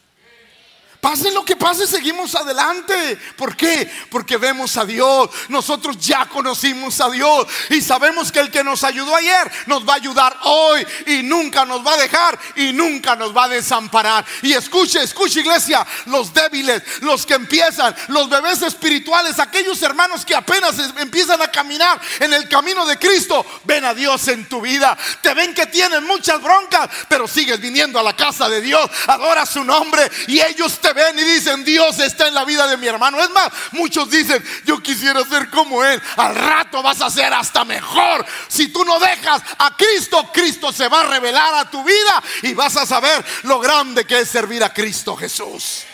[1.03, 3.19] Pase lo que pase, seguimos adelante.
[3.35, 3.91] ¿Por qué?
[4.09, 5.31] Porque vemos a Dios.
[5.49, 9.95] Nosotros ya conocimos a Dios y sabemos que el que nos ayudó ayer nos va
[9.95, 14.25] a ayudar hoy y nunca nos va a dejar y nunca nos va a desamparar.
[14.43, 20.37] Y escuche, escuche iglesia, los débiles, los que empiezan, los bebés espirituales, aquellos hermanos que
[20.37, 24.97] apenas empiezan a caminar en el camino de Cristo, ven a Dios en tu vida.
[25.21, 29.45] Te ven que tienen muchas broncas, pero sigues viniendo a la casa de Dios, adora
[29.45, 32.87] su nombre y ellos te ven y dicen, Dios está en la vida de mi
[32.87, 33.23] hermano.
[33.23, 36.01] Es más, muchos dicen, yo quisiera ser como Él.
[36.17, 38.25] Al rato vas a ser hasta mejor.
[38.49, 42.55] Si tú no dejas a Cristo, Cristo se va a revelar a tu vida y
[42.55, 45.85] vas a saber lo grande que es servir a Cristo Jesús.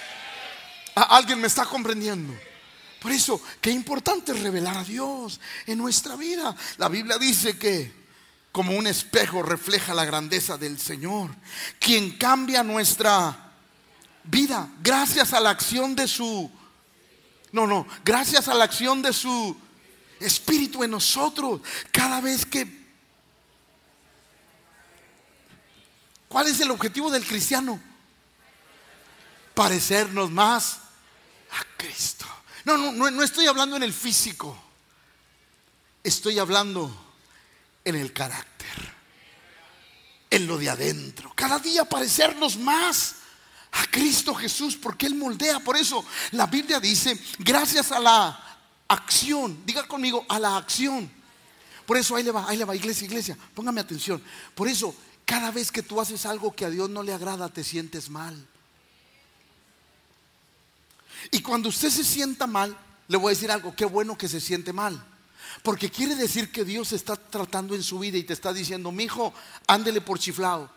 [0.95, 2.35] ¿Alguien me está comprendiendo?
[3.01, 6.55] Por eso, qué importante es revelar a Dios en nuestra vida.
[6.79, 7.93] La Biblia dice que
[8.51, 11.31] como un espejo refleja la grandeza del Señor,
[11.79, 13.48] quien cambia nuestra
[14.31, 16.51] vida gracias a la acción de su,
[17.53, 19.57] no, no, gracias a la acción de su
[20.21, 21.61] espíritu en nosotros.
[21.93, 22.79] Cada vez que...
[26.29, 27.81] ¿Cuál es el objetivo del cristiano?
[29.55, 30.79] Parecernos más
[31.53, 32.27] a Cristo.
[32.65, 34.57] No, no, no, no estoy hablando en el físico.
[36.05, 37.15] Estoy hablando
[37.85, 38.95] en el carácter.
[40.31, 41.33] En lo de adentro.
[41.35, 43.18] Cada día parecernos más
[43.79, 45.61] a Cristo Jesús porque Él moldea.
[45.61, 48.59] Por eso la Biblia dice, gracias a la
[48.89, 51.11] acción, diga conmigo, a la acción.
[51.87, 54.23] Por eso ahí le va, ahí le va, iglesia, iglesia, póngame atención.
[54.55, 57.63] Por eso, cada vez que tú haces algo que a Dios no le agrada, te
[57.63, 58.47] sientes mal.
[61.31, 62.77] Y cuando usted se sienta mal,
[63.07, 65.03] le voy a decir algo, qué bueno que se siente mal.
[65.63, 69.05] Porque quiere decir que Dios está tratando en su vida y te está diciendo, mi
[69.05, 69.33] hijo,
[69.67, 70.71] ándele por chiflado,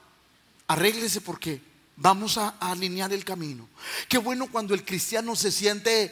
[0.68, 1.71] arréglese porque
[2.02, 3.70] vamos a, alinear el camino.
[4.10, 6.12] Qué bueno cuando el cristiano se siente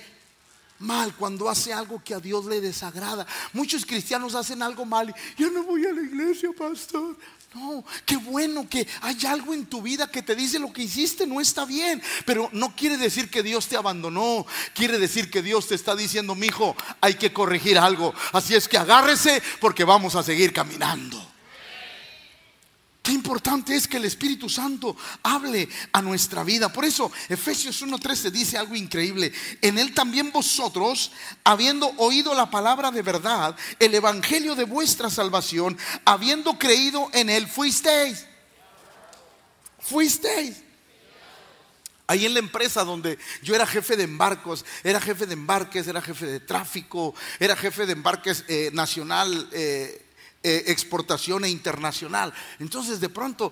[0.80, 3.26] mal, cuando hace algo que a Dios le desagrada.
[3.54, 7.18] Muchos cristianos hacen algo mal y yo no voy a la iglesia, pastor.
[7.56, 11.26] No, qué bueno que hay algo en tu vida que te dice lo que hiciste
[11.26, 15.68] no está bien, pero no quiere decir que Dios te abandonó, quiere decir que Dios
[15.68, 18.14] te está diciendo, mi hijo, hay que corregir algo.
[18.34, 21.29] Así es que agárrese porque vamos a seguir caminando.
[23.02, 26.72] Qué importante es que el Espíritu Santo hable a nuestra vida.
[26.72, 29.32] Por eso Efesios 1.13 dice algo increíble.
[29.62, 31.12] En él también vosotros,
[31.44, 37.48] habiendo oído la palabra de verdad, el Evangelio de vuestra salvación, habiendo creído en él,
[37.48, 38.26] fuisteis.
[39.80, 40.58] Fuisteis.
[42.06, 46.02] Ahí en la empresa donde yo era jefe de embarcos, era jefe de embarques, era
[46.02, 49.48] jefe de tráfico, era jefe de embarques eh, nacional.
[49.52, 50.09] Eh,
[50.42, 52.34] eh, exportación e internacional.
[52.60, 53.52] Entonces, de pronto,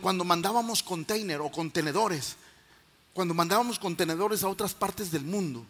[0.00, 2.36] cuando mandábamos container o contenedores,
[3.12, 5.66] cuando mandábamos contenedores a otras partes del mundo,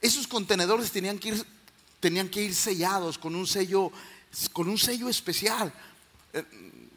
[0.00, 1.46] esos contenedores tenían que ir,
[2.00, 3.90] tenían que ir sellados con un sello,
[4.52, 5.72] con un sello especial.
[6.34, 6.44] Eh,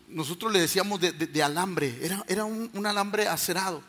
[0.09, 3.81] nosotros le decíamos de, alambre, era, era un, alambre acerado.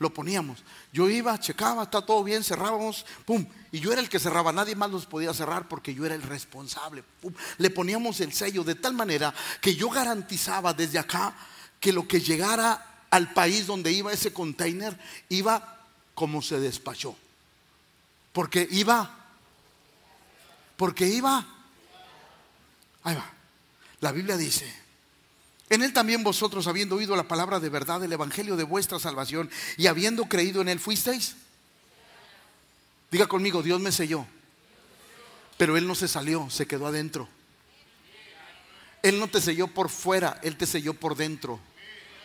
[0.00, 0.64] Lo poníamos.
[0.94, 4.74] Yo iba, checaba, está todo bien, cerrábamos, pum, y yo era el que cerraba, nadie
[4.74, 7.04] más los podía cerrar porque yo era el responsable.
[7.58, 11.34] Le poníamos el sello de tal manera que yo garantizaba desde acá
[11.78, 14.98] que lo que llegara al país donde iba ese container
[15.28, 15.84] iba
[16.14, 17.14] como se despachó.
[18.32, 19.18] Porque iba,
[20.78, 21.46] porque iba,
[23.02, 23.30] ahí va.
[24.00, 24.72] La Biblia dice,
[25.70, 29.50] en él también vosotros, habiendo oído la palabra de verdad, el evangelio de vuestra salvación,
[29.78, 31.36] y habiendo creído en él, fuisteis
[33.10, 34.26] Diga conmigo, Dios me selló.
[35.56, 37.28] Pero Él no se salió, se quedó adentro.
[39.02, 41.58] Él no te selló por fuera, Él te selló por dentro.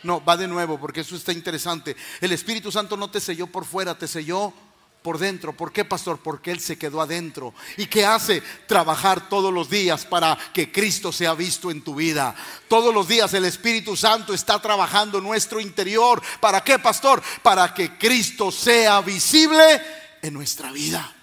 [0.02, 1.96] No, va de nuevo porque eso está interesante.
[2.20, 4.52] El Espíritu Santo no te selló por fuera, te selló
[5.06, 5.52] por dentro.
[5.52, 6.18] ¿Por qué, pastor?
[6.18, 7.54] Porque Él se quedó adentro.
[7.76, 8.42] ¿Y qué hace?
[8.66, 12.34] Trabajar todos los días para que Cristo sea visto en tu vida.
[12.66, 16.20] Todos los días el Espíritu Santo está trabajando en nuestro interior.
[16.40, 17.22] ¿Para qué, pastor?
[17.40, 19.80] Para que Cristo sea visible
[20.22, 21.14] en nuestra vida.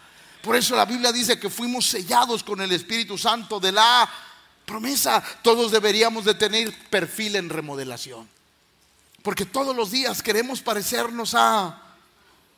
[0.41, 4.09] Por eso la Biblia dice que fuimos sellados con el Espíritu Santo de la
[4.65, 5.21] promesa.
[5.41, 8.29] Todos deberíamos de tener perfil en remodelación.
[9.21, 11.82] Porque todos los días queremos parecernos a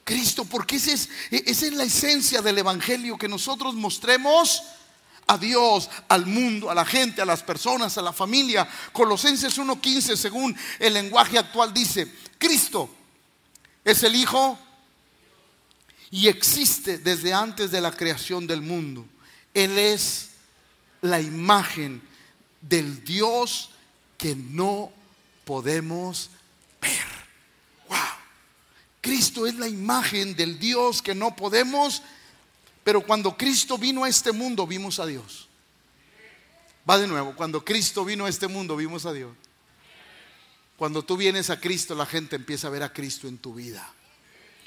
[0.05, 4.61] Cristo, porque esa es, esa es la esencia del Evangelio, que nosotros mostremos
[5.25, 8.67] a Dios, al mundo, a la gente, a las personas, a la familia.
[8.93, 12.87] Colosenses 1.15, según el lenguaje actual, dice, Cristo
[13.83, 14.59] es el Hijo
[16.11, 19.07] y existe desde antes de la creación del mundo.
[19.55, 20.29] Él es
[21.01, 21.99] la imagen
[22.61, 23.71] del Dios
[24.19, 24.91] que no
[25.45, 26.29] podemos
[26.79, 27.05] ver.
[27.89, 28.24] Wow.
[29.05, 32.01] Cristo es la imagen del Dios que no podemos,
[32.83, 35.47] pero cuando Cristo vino a este mundo vimos a Dios.
[36.89, 39.31] Va de nuevo, cuando Cristo vino a este mundo vimos a Dios.
[40.75, 43.87] Cuando tú vienes a Cristo, la gente empieza a ver a Cristo en tu vida.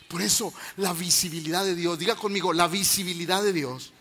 [0.06, 3.92] Por eso la visibilidad de Dios, diga conmigo, la visibilidad de Dios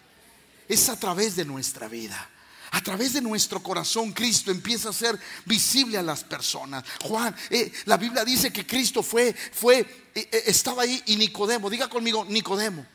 [0.68, 2.30] es a través de nuestra vida.
[2.72, 6.84] A través de nuestro corazón Cristo empieza a ser visible a las personas.
[7.03, 11.70] Juan, eh, la Biblia dice que Cristo fue, fue, eh, eh, estaba ahí y Nicodemo,
[11.70, 12.86] diga conmigo, Nicodemo.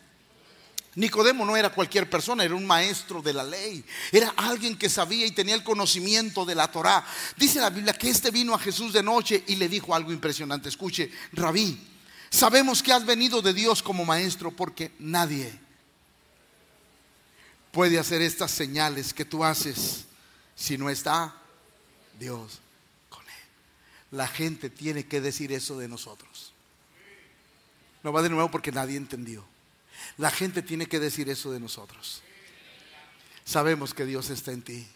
[0.95, 5.25] Nicodemo no era cualquier persona, era un maestro de la ley, era alguien que sabía
[5.25, 7.03] y tenía el conocimiento de la Torá.
[7.39, 10.69] Dice la Biblia que este vino a Jesús de noche y le dijo algo impresionante.
[10.69, 11.93] Escuche, Rabí,
[12.33, 15.53] Sabemos que has venido de Dios como maestro porque nadie
[17.73, 20.05] puede hacer estas señales que tú haces
[20.55, 21.35] si no está
[22.21, 22.61] Dios
[23.09, 23.35] con él.
[24.13, 26.53] La gente tiene que decir eso de nosotros.
[28.05, 29.45] No va de nuevo porque nadie entendió.
[30.19, 32.23] La gente tiene que decir eso de nosotros.
[33.45, 34.87] Sabemos que Dios está en ti.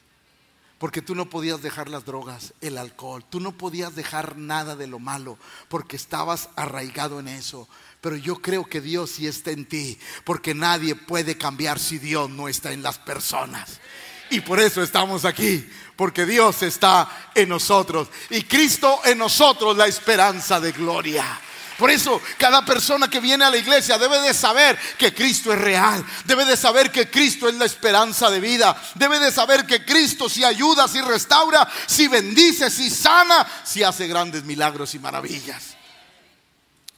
[0.78, 4.86] Porque tú no podías dejar las drogas, el alcohol, tú no podías dejar nada de
[4.86, 7.66] lo malo, porque estabas arraigado en eso.
[8.02, 12.28] Pero yo creo que Dios sí está en ti, porque nadie puede cambiar si Dios
[12.28, 13.80] no está en las personas.
[14.28, 19.86] Y por eso estamos aquí, porque Dios está en nosotros y Cristo en nosotros la
[19.86, 21.40] esperanza de gloria.
[21.78, 25.60] Por eso cada persona que viene a la iglesia debe de saber que Cristo es
[25.60, 29.84] real, debe de saber que Cristo es la esperanza de vida, debe de saber que
[29.84, 35.76] Cristo si ayuda, si restaura, si bendice, si sana, si hace grandes milagros y maravillas.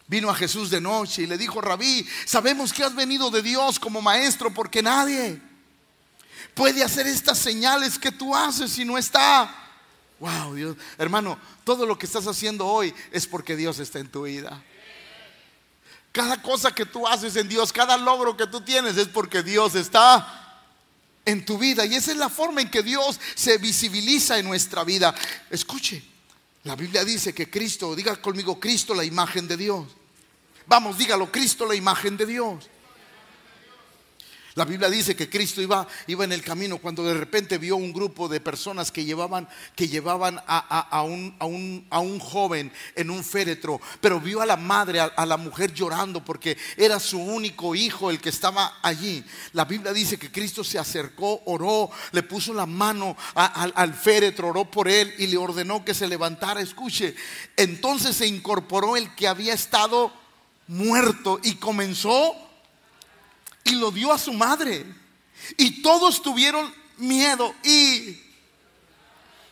[0.06, 3.78] Vino a Jesús de noche y le dijo, rabí, sabemos que has venido de Dios
[3.78, 5.40] como maestro porque nadie
[6.54, 9.67] puede hacer estas señales que tú haces si no está.
[10.20, 14.22] Wow, Dios, hermano, todo lo que estás haciendo hoy es porque Dios está en tu
[14.22, 14.62] vida.
[16.10, 19.74] Cada cosa que tú haces en Dios, cada logro que tú tienes es porque Dios
[19.76, 20.64] está
[21.24, 21.86] en tu vida.
[21.86, 25.14] Y esa es la forma en que Dios se visibiliza en nuestra vida.
[25.50, 26.02] Escuche,
[26.64, 29.86] la Biblia dice que Cristo, diga conmigo, Cristo la imagen de Dios.
[30.66, 32.68] Vamos, dígalo, Cristo la imagen de Dios.
[34.58, 37.92] La Biblia dice que Cristo iba, iba en el camino cuando de repente vio un
[37.92, 43.80] grupo de personas que llevaban, que llevaban a, un, a, un, joven en un féretro,
[44.00, 48.20] pero vio a la madre, a, la mujer llorando porque era su único hijo el
[48.20, 49.24] que estaba allí.
[49.52, 54.64] La Biblia dice que Cristo se acercó, oró, le puso la mano al féretro, oró
[54.64, 56.60] por él y le ordenó que se levantara.
[56.60, 57.14] Escuche,
[57.56, 60.12] entonces se incorporó el que había estado
[60.66, 62.47] muerto y comenzó
[63.64, 64.84] y lo dio a su madre.
[65.56, 68.20] Y todos tuvieron miedo y...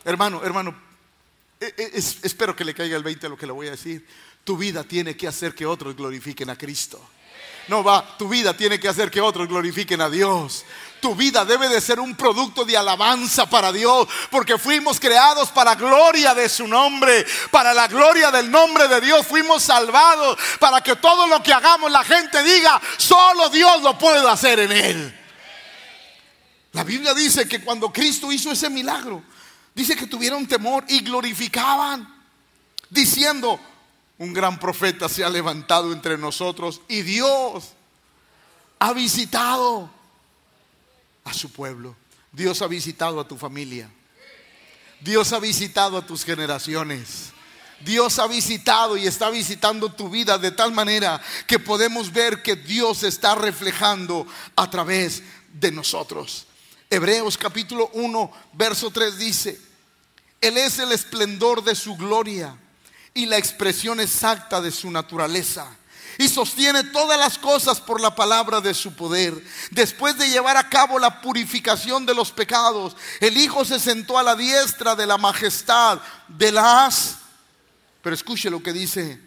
[0.05, 0.75] Hermano, hermano,
[1.61, 4.07] e, e, espero que le caiga el 20 a lo que le voy a decir.
[4.45, 7.03] Tu vida tiene que hacer que otros glorifiquen a Cristo.
[7.69, 10.65] No va, tu vida tiene que hacer que otros glorifiquen a Dios.
[11.01, 15.75] Tu vida debe de ser un producto de alabanza para Dios, porque fuimos creados para
[15.75, 20.97] gloria de su nombre, para la gloria del nombre de Dios fuimos salvados, para que
[20.97, 25.21] todo lo que hagamos la gente diga, solo Dios lo puede hacer en él.
[26.73, 29.23] La Biblia dice que cuando Cristo hizo ese milagro,
[29.75, 32.07] dice que tuvieron temor y glorificaban,
[32.91, 33.61] diciendo,
[34.19, 37.73] un gran profeta se ha levantado entre nosotros y Dios
[38.79, 39.91] ha visitado
[41.27, 41.95] a su pueblo.
[42.33, 43.91] Dios ha visitado a tu familia.
[45.01, 47.33] Dios ha visitado a tus generaciones.
[47.81, 52.57] Dios ha visitado y está visitando tu vida de tal manera que podemos ver que
[52.57, 55.23] Dios está reflejando a través
[55.53, 56.47] de nosotros.
[56.89, 59.61] Hebreos capítulo 1, verso 3 dice,
[60.41, 62.57] Él es el esplendor de su gloria
[63.13, 65.77] y la expresión exacta de su naturaleza.
[66.19, 69.35] Y sostiene todas las cosas por la palabra de su poder.
[69.71, 74.23] Después de llevar a cabo la purificación de los pecados, el Hijo se sentó a
[74.23, 77.19] la diestra de la majestad de las...
[78.03, 79.21] Pero escuche lo que dice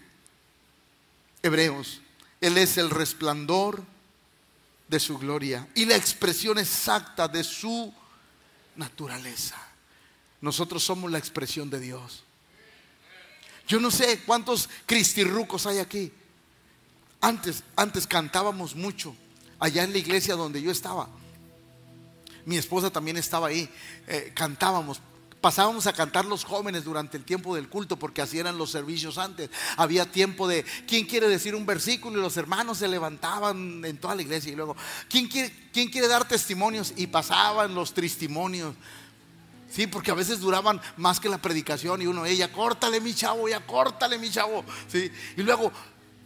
[1.44, 2.02] Hebreos.
[2.42, 3.84] Él es el resplandor
[4.88, 7.94] de su gloria y la expresión exacta de su
[8.76, 9.58] naturaleza.
[10.42, 12.24] Nosotros somos la expresión de Dios.
[13.68, 16.12] Yo no sé cuántos cristirrucos hay aquí.
[17.22, 19.16] Antes, antes cantábamos mucho
[19.60, 21.10] allá en la iglesia donde yo estaba.
[22.46, 23.70] Mi esposa también estaba ahí.
[24.08, 25.02] Eh, cantábamos.
[25.42, 29.18] Pasábamos a cantar los jóvenes durante el tiempo del culto porque así eran los servicios
[29.18, 29.50] antes.
[29.78, 32.18] Había tiempo de, ¿quién quiere decir un versículo?
[32.18, 34.76] Y los hermanos se levantaban en toda la iglesia y luego,
[35.10, 36.94] ¿quién quiere, quién quiere dar testimonios?
[36.98, 38.76] Y pasaban los testimonios.
[39.70, 43.48] Sí, porque a veces duraban más que la predicación y uno, ella, córtale mi chavo,
[43.48, 44.66] ya córtale mi chavo.
[44.88, 45.72] Sí, y luego,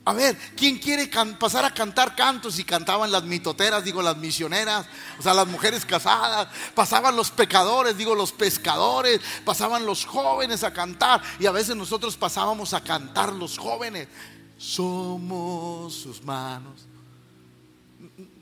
[0.05, 1.09] a ver, ¿quién quiere
[1.39, 2.59] pasar a cantar cantos?
[2.59, 4.85] Y cantaban las mitoteras, digo, las misioneras,
[5.17, 10.73] o sea, las mujeres casadas, pasaban los pecadores, digo, los pescadores, pasaban los jóvenes a
[10.73, 14.09] cantar y a veces nosotros pasábamos a cantar los jóvenes.
[14.57, 16.85] Somos sus manos.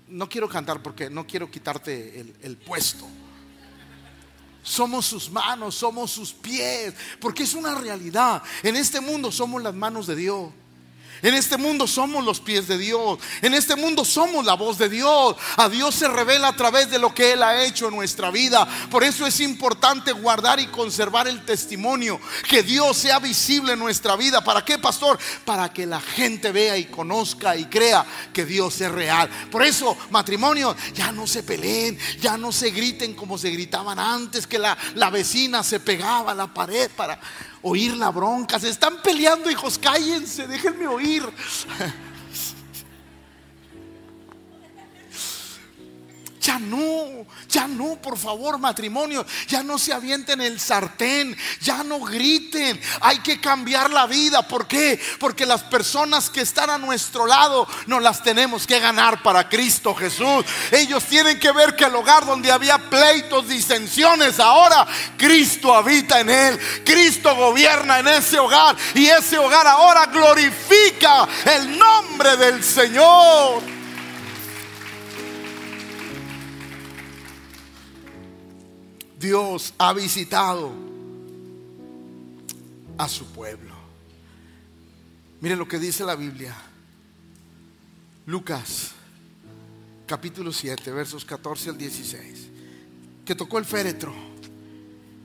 [0.07, 3.07] No quiero cantar porque no quiero quitarte el, el puesto.
[4.63, 8.41] Somos sus manos, somos sus pies, porque es una realidad.
[8.63, 10.51] En este mundo somos las manos de Dios.
[11.21, 13.19] En este mundo somos los pies de Dios.
[13.41, 15.35] En este mundo somos la voz de Dios.
[15.57, 18.67] A Dios se revela a través de lo que Él ha hecho en nuestra vida.
[18.89, 22.19] Por eso es importante guardar y conservar el testimonio.
[22.49, 24.43] Que Dios sea visible en nuestra vida.
[24.43, 25.19] ¿Para qué, pastor?
[25.45, 29.29] Para que la gente vea y conozca y crea que Dios es real.
[29.51, 34.47] Por eso, matrimonio, ya no se peleen, ya no se griten como se gritaban antes,
[34.47, 37.19] que la, la vecina se pegaba a la pared para
[37.61, 38.59] oír la bronca.
[38.59, 41.23] Se están peleando, hijos, cállense, déjenme oír.
[46.51, 49.25] Ya no, ya no, por favor, matrimonio.
[49.47, 52.77] Ya no se avienten el sartén, ya no griten.
[52.99, 54.45] Hay que cambiar la vida.
[54.45, 54.99] ¿Por qué?
[55.17, 59.95] Porque las personas que están a nuestro lado no las tenemos que ganar para Cristo
[59.95, 60.43] Jesús.
[60.73, 66.29] Ellos tienen que ver que el hogar donde había pleitos, disensiones, ahora Cristo habita en
[66.31, 66.59] él.
[66.83, 73.80] Cristo gobierna en ese hogar y ese hogar ahora glorifica el nombre del Señor.
[79.21, 80.71] Dios ha visitado
[82.97, 83.75] a su pueblo.
[85.39, 86.55] Miren lo que dice la Biblia.
[88.25, 88.91] Lucas
[90.07, 92.47] capítulo 7, versos 14 al 16.
[93.23, 94.13] Que tocó el féretro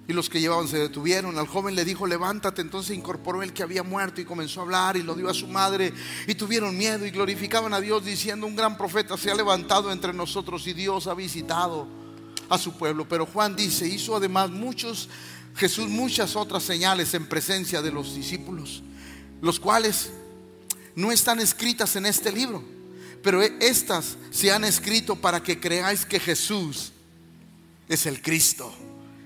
[0.06, 1.38] y los que llevaban se detuvieron.
[1.38, 2.60] Al joven le dijo, levántate.
[2.60, 5.48] Entonces incorporó el que había muerto y comenzó a hablar y lo dio a su
[5.48, 5.92] madre.
[6.26, 10.12] Y tuvieron miedo y glorificaban a Dios diciendo, un gran profeta se ha levantado entre
[10.12, 12.05] nosotros y Dios ha visitado
[12.48, 13.08] a su pueblo.
[13.08, 15.08] Pero Juan dice, hizo además muchos,
[15.56, 18.82] Jesús muchas otras señales en presencia de los discípulos,
[19.40, 20.10] los cuales
[20.94, 22.64] no están escritas en este libro,
[23.22, 26.92] pero estas se han escrito para que creáis que Jesús
[27.88, 28.72] es el Cristo,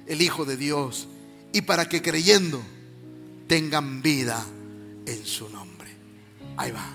[0.06, 1.08] el Hijo de Dios,
[1.52, 2.62] y para que creyendo
[3.46, 4.44] tengan vida
[5.06, 5.90] en su nombre.
[6.56, 6.86] Ahí va,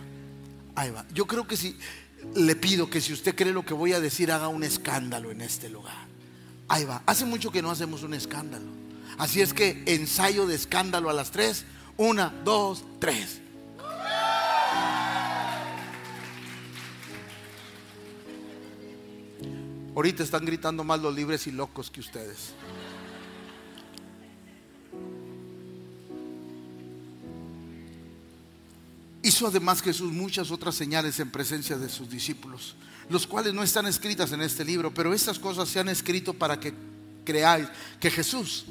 [0.75, 1.05] ahí va.
[1.13, 1.77] Yo creo que si
[2.33, 5.41] le pido que si usted cree lo que voy a decir, haga un escándalo en
[5.41, 6.04] este lugar.
[6.67, 7.01] Ahí va.
[7.05, 8.65] Hace mucho que no hacemos un escándalo.
[9.17, 11.65] Así es que ensayo de escándalo a las tres.
[11.97, 13.41] Una, dos, tres.
[19.95, 22.53] Ahorita están gritando más los libres y locos que ustedes.
[29.35, 32.75] Hizo además Jesús muchas otras señales en presencia de sus discípulos
[33.09, 36.59] los cuales no están escritas en este libro, pero estas cosas se han escrito para
[36.59, 36.73] que
[37.23, 37.67] creáis
[37.99, 38.65] que Jesús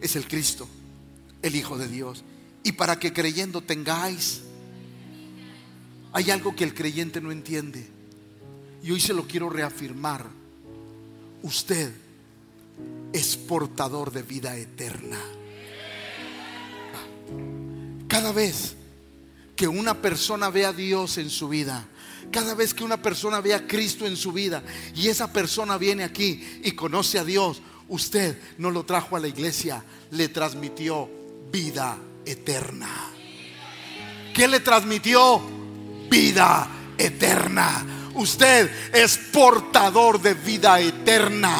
[0.00, 0.68] es el Cristo,
[1.42, 2.22] el Hijo de Dios,
[2.62, 4.42] y para que creyendo tengáis.
[6.12, 7.88] Hay algo que el creyente no entiende,
[8.82, 10.26] y hoy se lo quiero reafirmar.
[11.42, 11.92] Usted
[13.12, 15.18] es portador de vida eterna.
[18.06, 18.76] Cada vez
[19.56, 21.88] que una persona ve a Dios en su vida,
[22.30, 24.62] cada vez que una persona ve a Cristo en su vida
[24.94, 29.28] y esa persona viene aquí y conoce a Dios, usted no lo trajo a la
[29.28, 31.08] iglesia, le transmitió
[31.50, 33.12] vida eterna.
[34.34, 35.40] ¿Qué le transmitió?
[36.10, 36.68] Vida
[36.98, 38.10] eterna.
[38.14, 41.58] Usted es portador de vida eterna.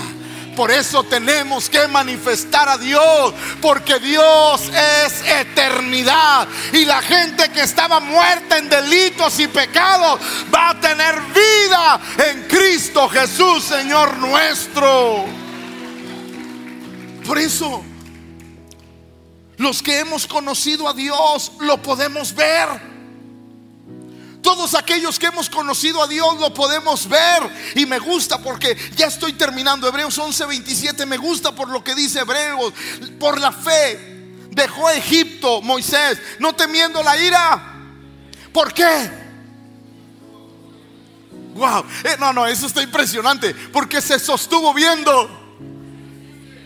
[0.56, 6.48] Por eso tenemos que manifestar a Dios, porque Dios es eternidad.
[6.72, 10.18] Y la gente que estaba muerta en delitos y pecados
[10.52, 12.00] va a tener vida
[12.30, 15.26] en Cristo Jesús, Señor nuestro.
[17.26, 17.84] Por eso,
[19.58, 22.95] los que hemos conocido a Dios lo podemos ver.
[24.46, 27.72] Todos aquellos que hemos conocido a Dios lo podemos ver.
[27.74, 29.88] Y me gusta porque ya estoy terminando.
[29.88, 32.72] Hebreos 11:27 me gusta por lo que dice Hebreos.
[33.18, 33.98] Por la fe
[34.52, 37.74] dejó Egipto Moisés, no temiendo la ira.
[38.52, 39.10] ¿Por qué?
[41.56, 43.52] Wow, eh, no, no, eso está impresionante.
[43.52, 45.45] Porque se sostuvo viendo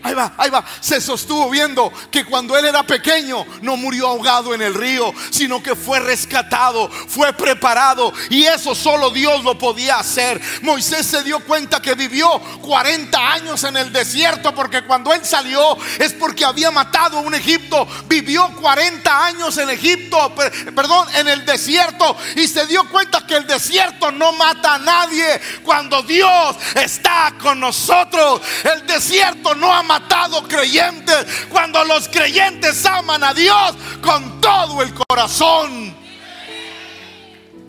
[0.03, 0.65] Ahí va, ahí va.
[0.79, 5.61] Se sostuvo viendo que cuando él era pequeño no murió ahogado en el río, sino
[5.61, 8.11] que fue rescatado, fue preparado.
[8.29, 10.41] Y eso solo Dios lo podía hacer.
[10.61, 12.29] Moisés se dio cuenta que vivió
[12.61, 17.35] 40 años en el desierto, porque cuando él salió es porque había matado a un
[17.35, 17.87] Egipto.
[18.07, 20.33] Vivió 40 años en Egipto,
[20.75, 22.15] perdón, en el desierto.
[22.35, 25.39] Y se dio cuenta que el desierto no mata a nadie.
[25.63, 33.23] Cuando Dios está con nosotros, el desierto no ha matado creyentes cuando los creyentes aman
[33.25, 35.93] a Dios con todo el corazón.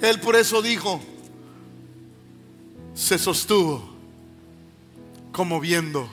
[0.01, 1.01] Él por eso dijo,
[2.95, 3.91] se sostuvo
[5.33, 6.09] como viendo.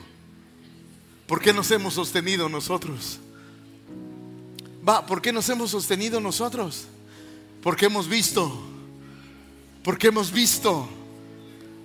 [1.28, 3.20] ¿Por qué nos hemos sostenido nosotros?
[4.86, 6.86] Va, ¿por qué nos hemos sostenido nosotros?
[7.62, 8.60] Porque hemos visto,
[9.84, 10.88] porque hemos visto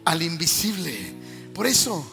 [0.03, 1.14] al invisible.
[1.53, 2.03] Por eso,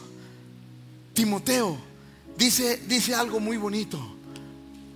[1.15, 1.92] Timoteo
[2.37, 3.99] dice, dice algo muy bonito.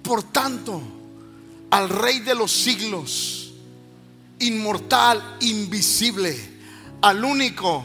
[0.03, 0.81] Por tanto,
[1.71, 3.53] al Rey de los siglos,
[4.39, 6.39] inmortal, invisible,
[7.03, 7.85] al único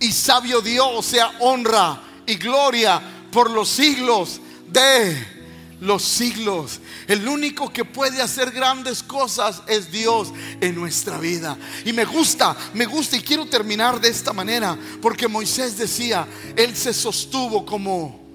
[0.00, 3.00] y sabio Dios, sea honra y gloria
[3.30, 5.38] por los siglos de
[5.80, 6.80] los siglos.
[7.06, 11.56] El único que puede hacer grandes cosas es Dios en nuestra vida.
[11.84, 16.26] Y me gusta, me gusta y quiero terminar de esta manera, porque Moisés decía,
[16.56, 18.27] él se sostuvo como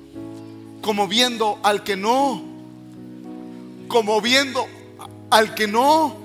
[0.84, 2.42] como viendo al que no,
[3.88, 4.68] como viendo
[5.30, 6.23] al que no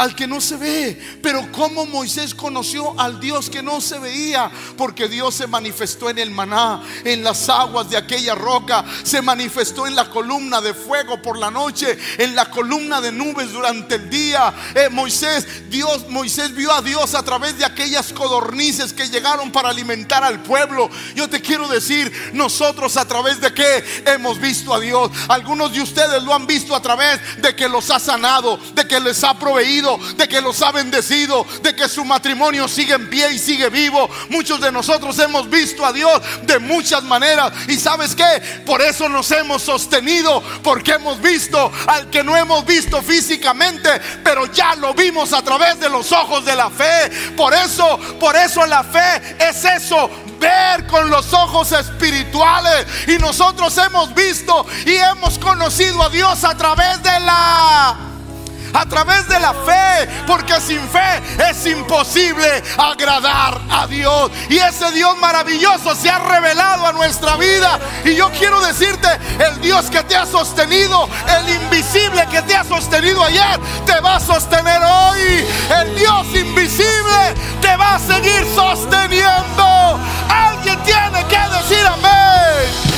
[0.00, 0.98] al que no se ve.
[1.22, 6.18] Pero como Moisés conoció al Dios que no se veía, porque Dios se manifestó en
[6.18, 11.20] el maná, en las aguas de aquella roca, se manifestó en la columna de fuego
[11.20, 14.54] por la noche, en la columna de nubes durante el día.
[14.74, 19.68] Eh, Moisés, Dios, Moisés vio a Dios a través de aquellas codornices que llegaron para
[19.68, 20.88] alimentar al pueblo.
[21.14, 25.10] Yo te quiero decir, nosotros a través de qué hemos visto a Dios.
[25.28, 28.98] Algunos de ustedes lo han visto a través de que los ha sanado, de que
[28.98, 33.32] les ha proveído de que los ha bendecido, de que su matrimonio sigue en pie
[33.32, 34.08] y sigue vivo.
[34.28, 37.52] Muchos de nosotros hemos visto a Dios de muchas maneras.
[37.68, 38.24] Y sabes que
[38.64, 43.88] por eso nos hemos sostenido, porque hemos visto al que no hemos visto físicamente,
[44.22, 47.10] pero ya lo vimos a través de los ojos de la fe.
[47.36, 52.86] Por eso, por eso la fe es eso, ver con los ojos espirituales.
[53.06, 58.10] Y nosotros hemos visto y hemos conocido a Dios a través de la
[58.72, 64.30] a través de la fe, porque sin fe es imposible agradar a Dios.
[64.48, 67.78] Y ese Dios maravilloso se ha revelado a nuestra vida.
[68.04, 72.64] Y yo quiero decirte, el Dios que te ha sostenido, el invisible que te ha
[72.64, 75.46] sostenido ayer, te va a sostener hoy.
[75.82, 80.00] El Dios invisible te va a seguir sosteniendo.
[80.28, 82.80] Alguien tiene que decir amén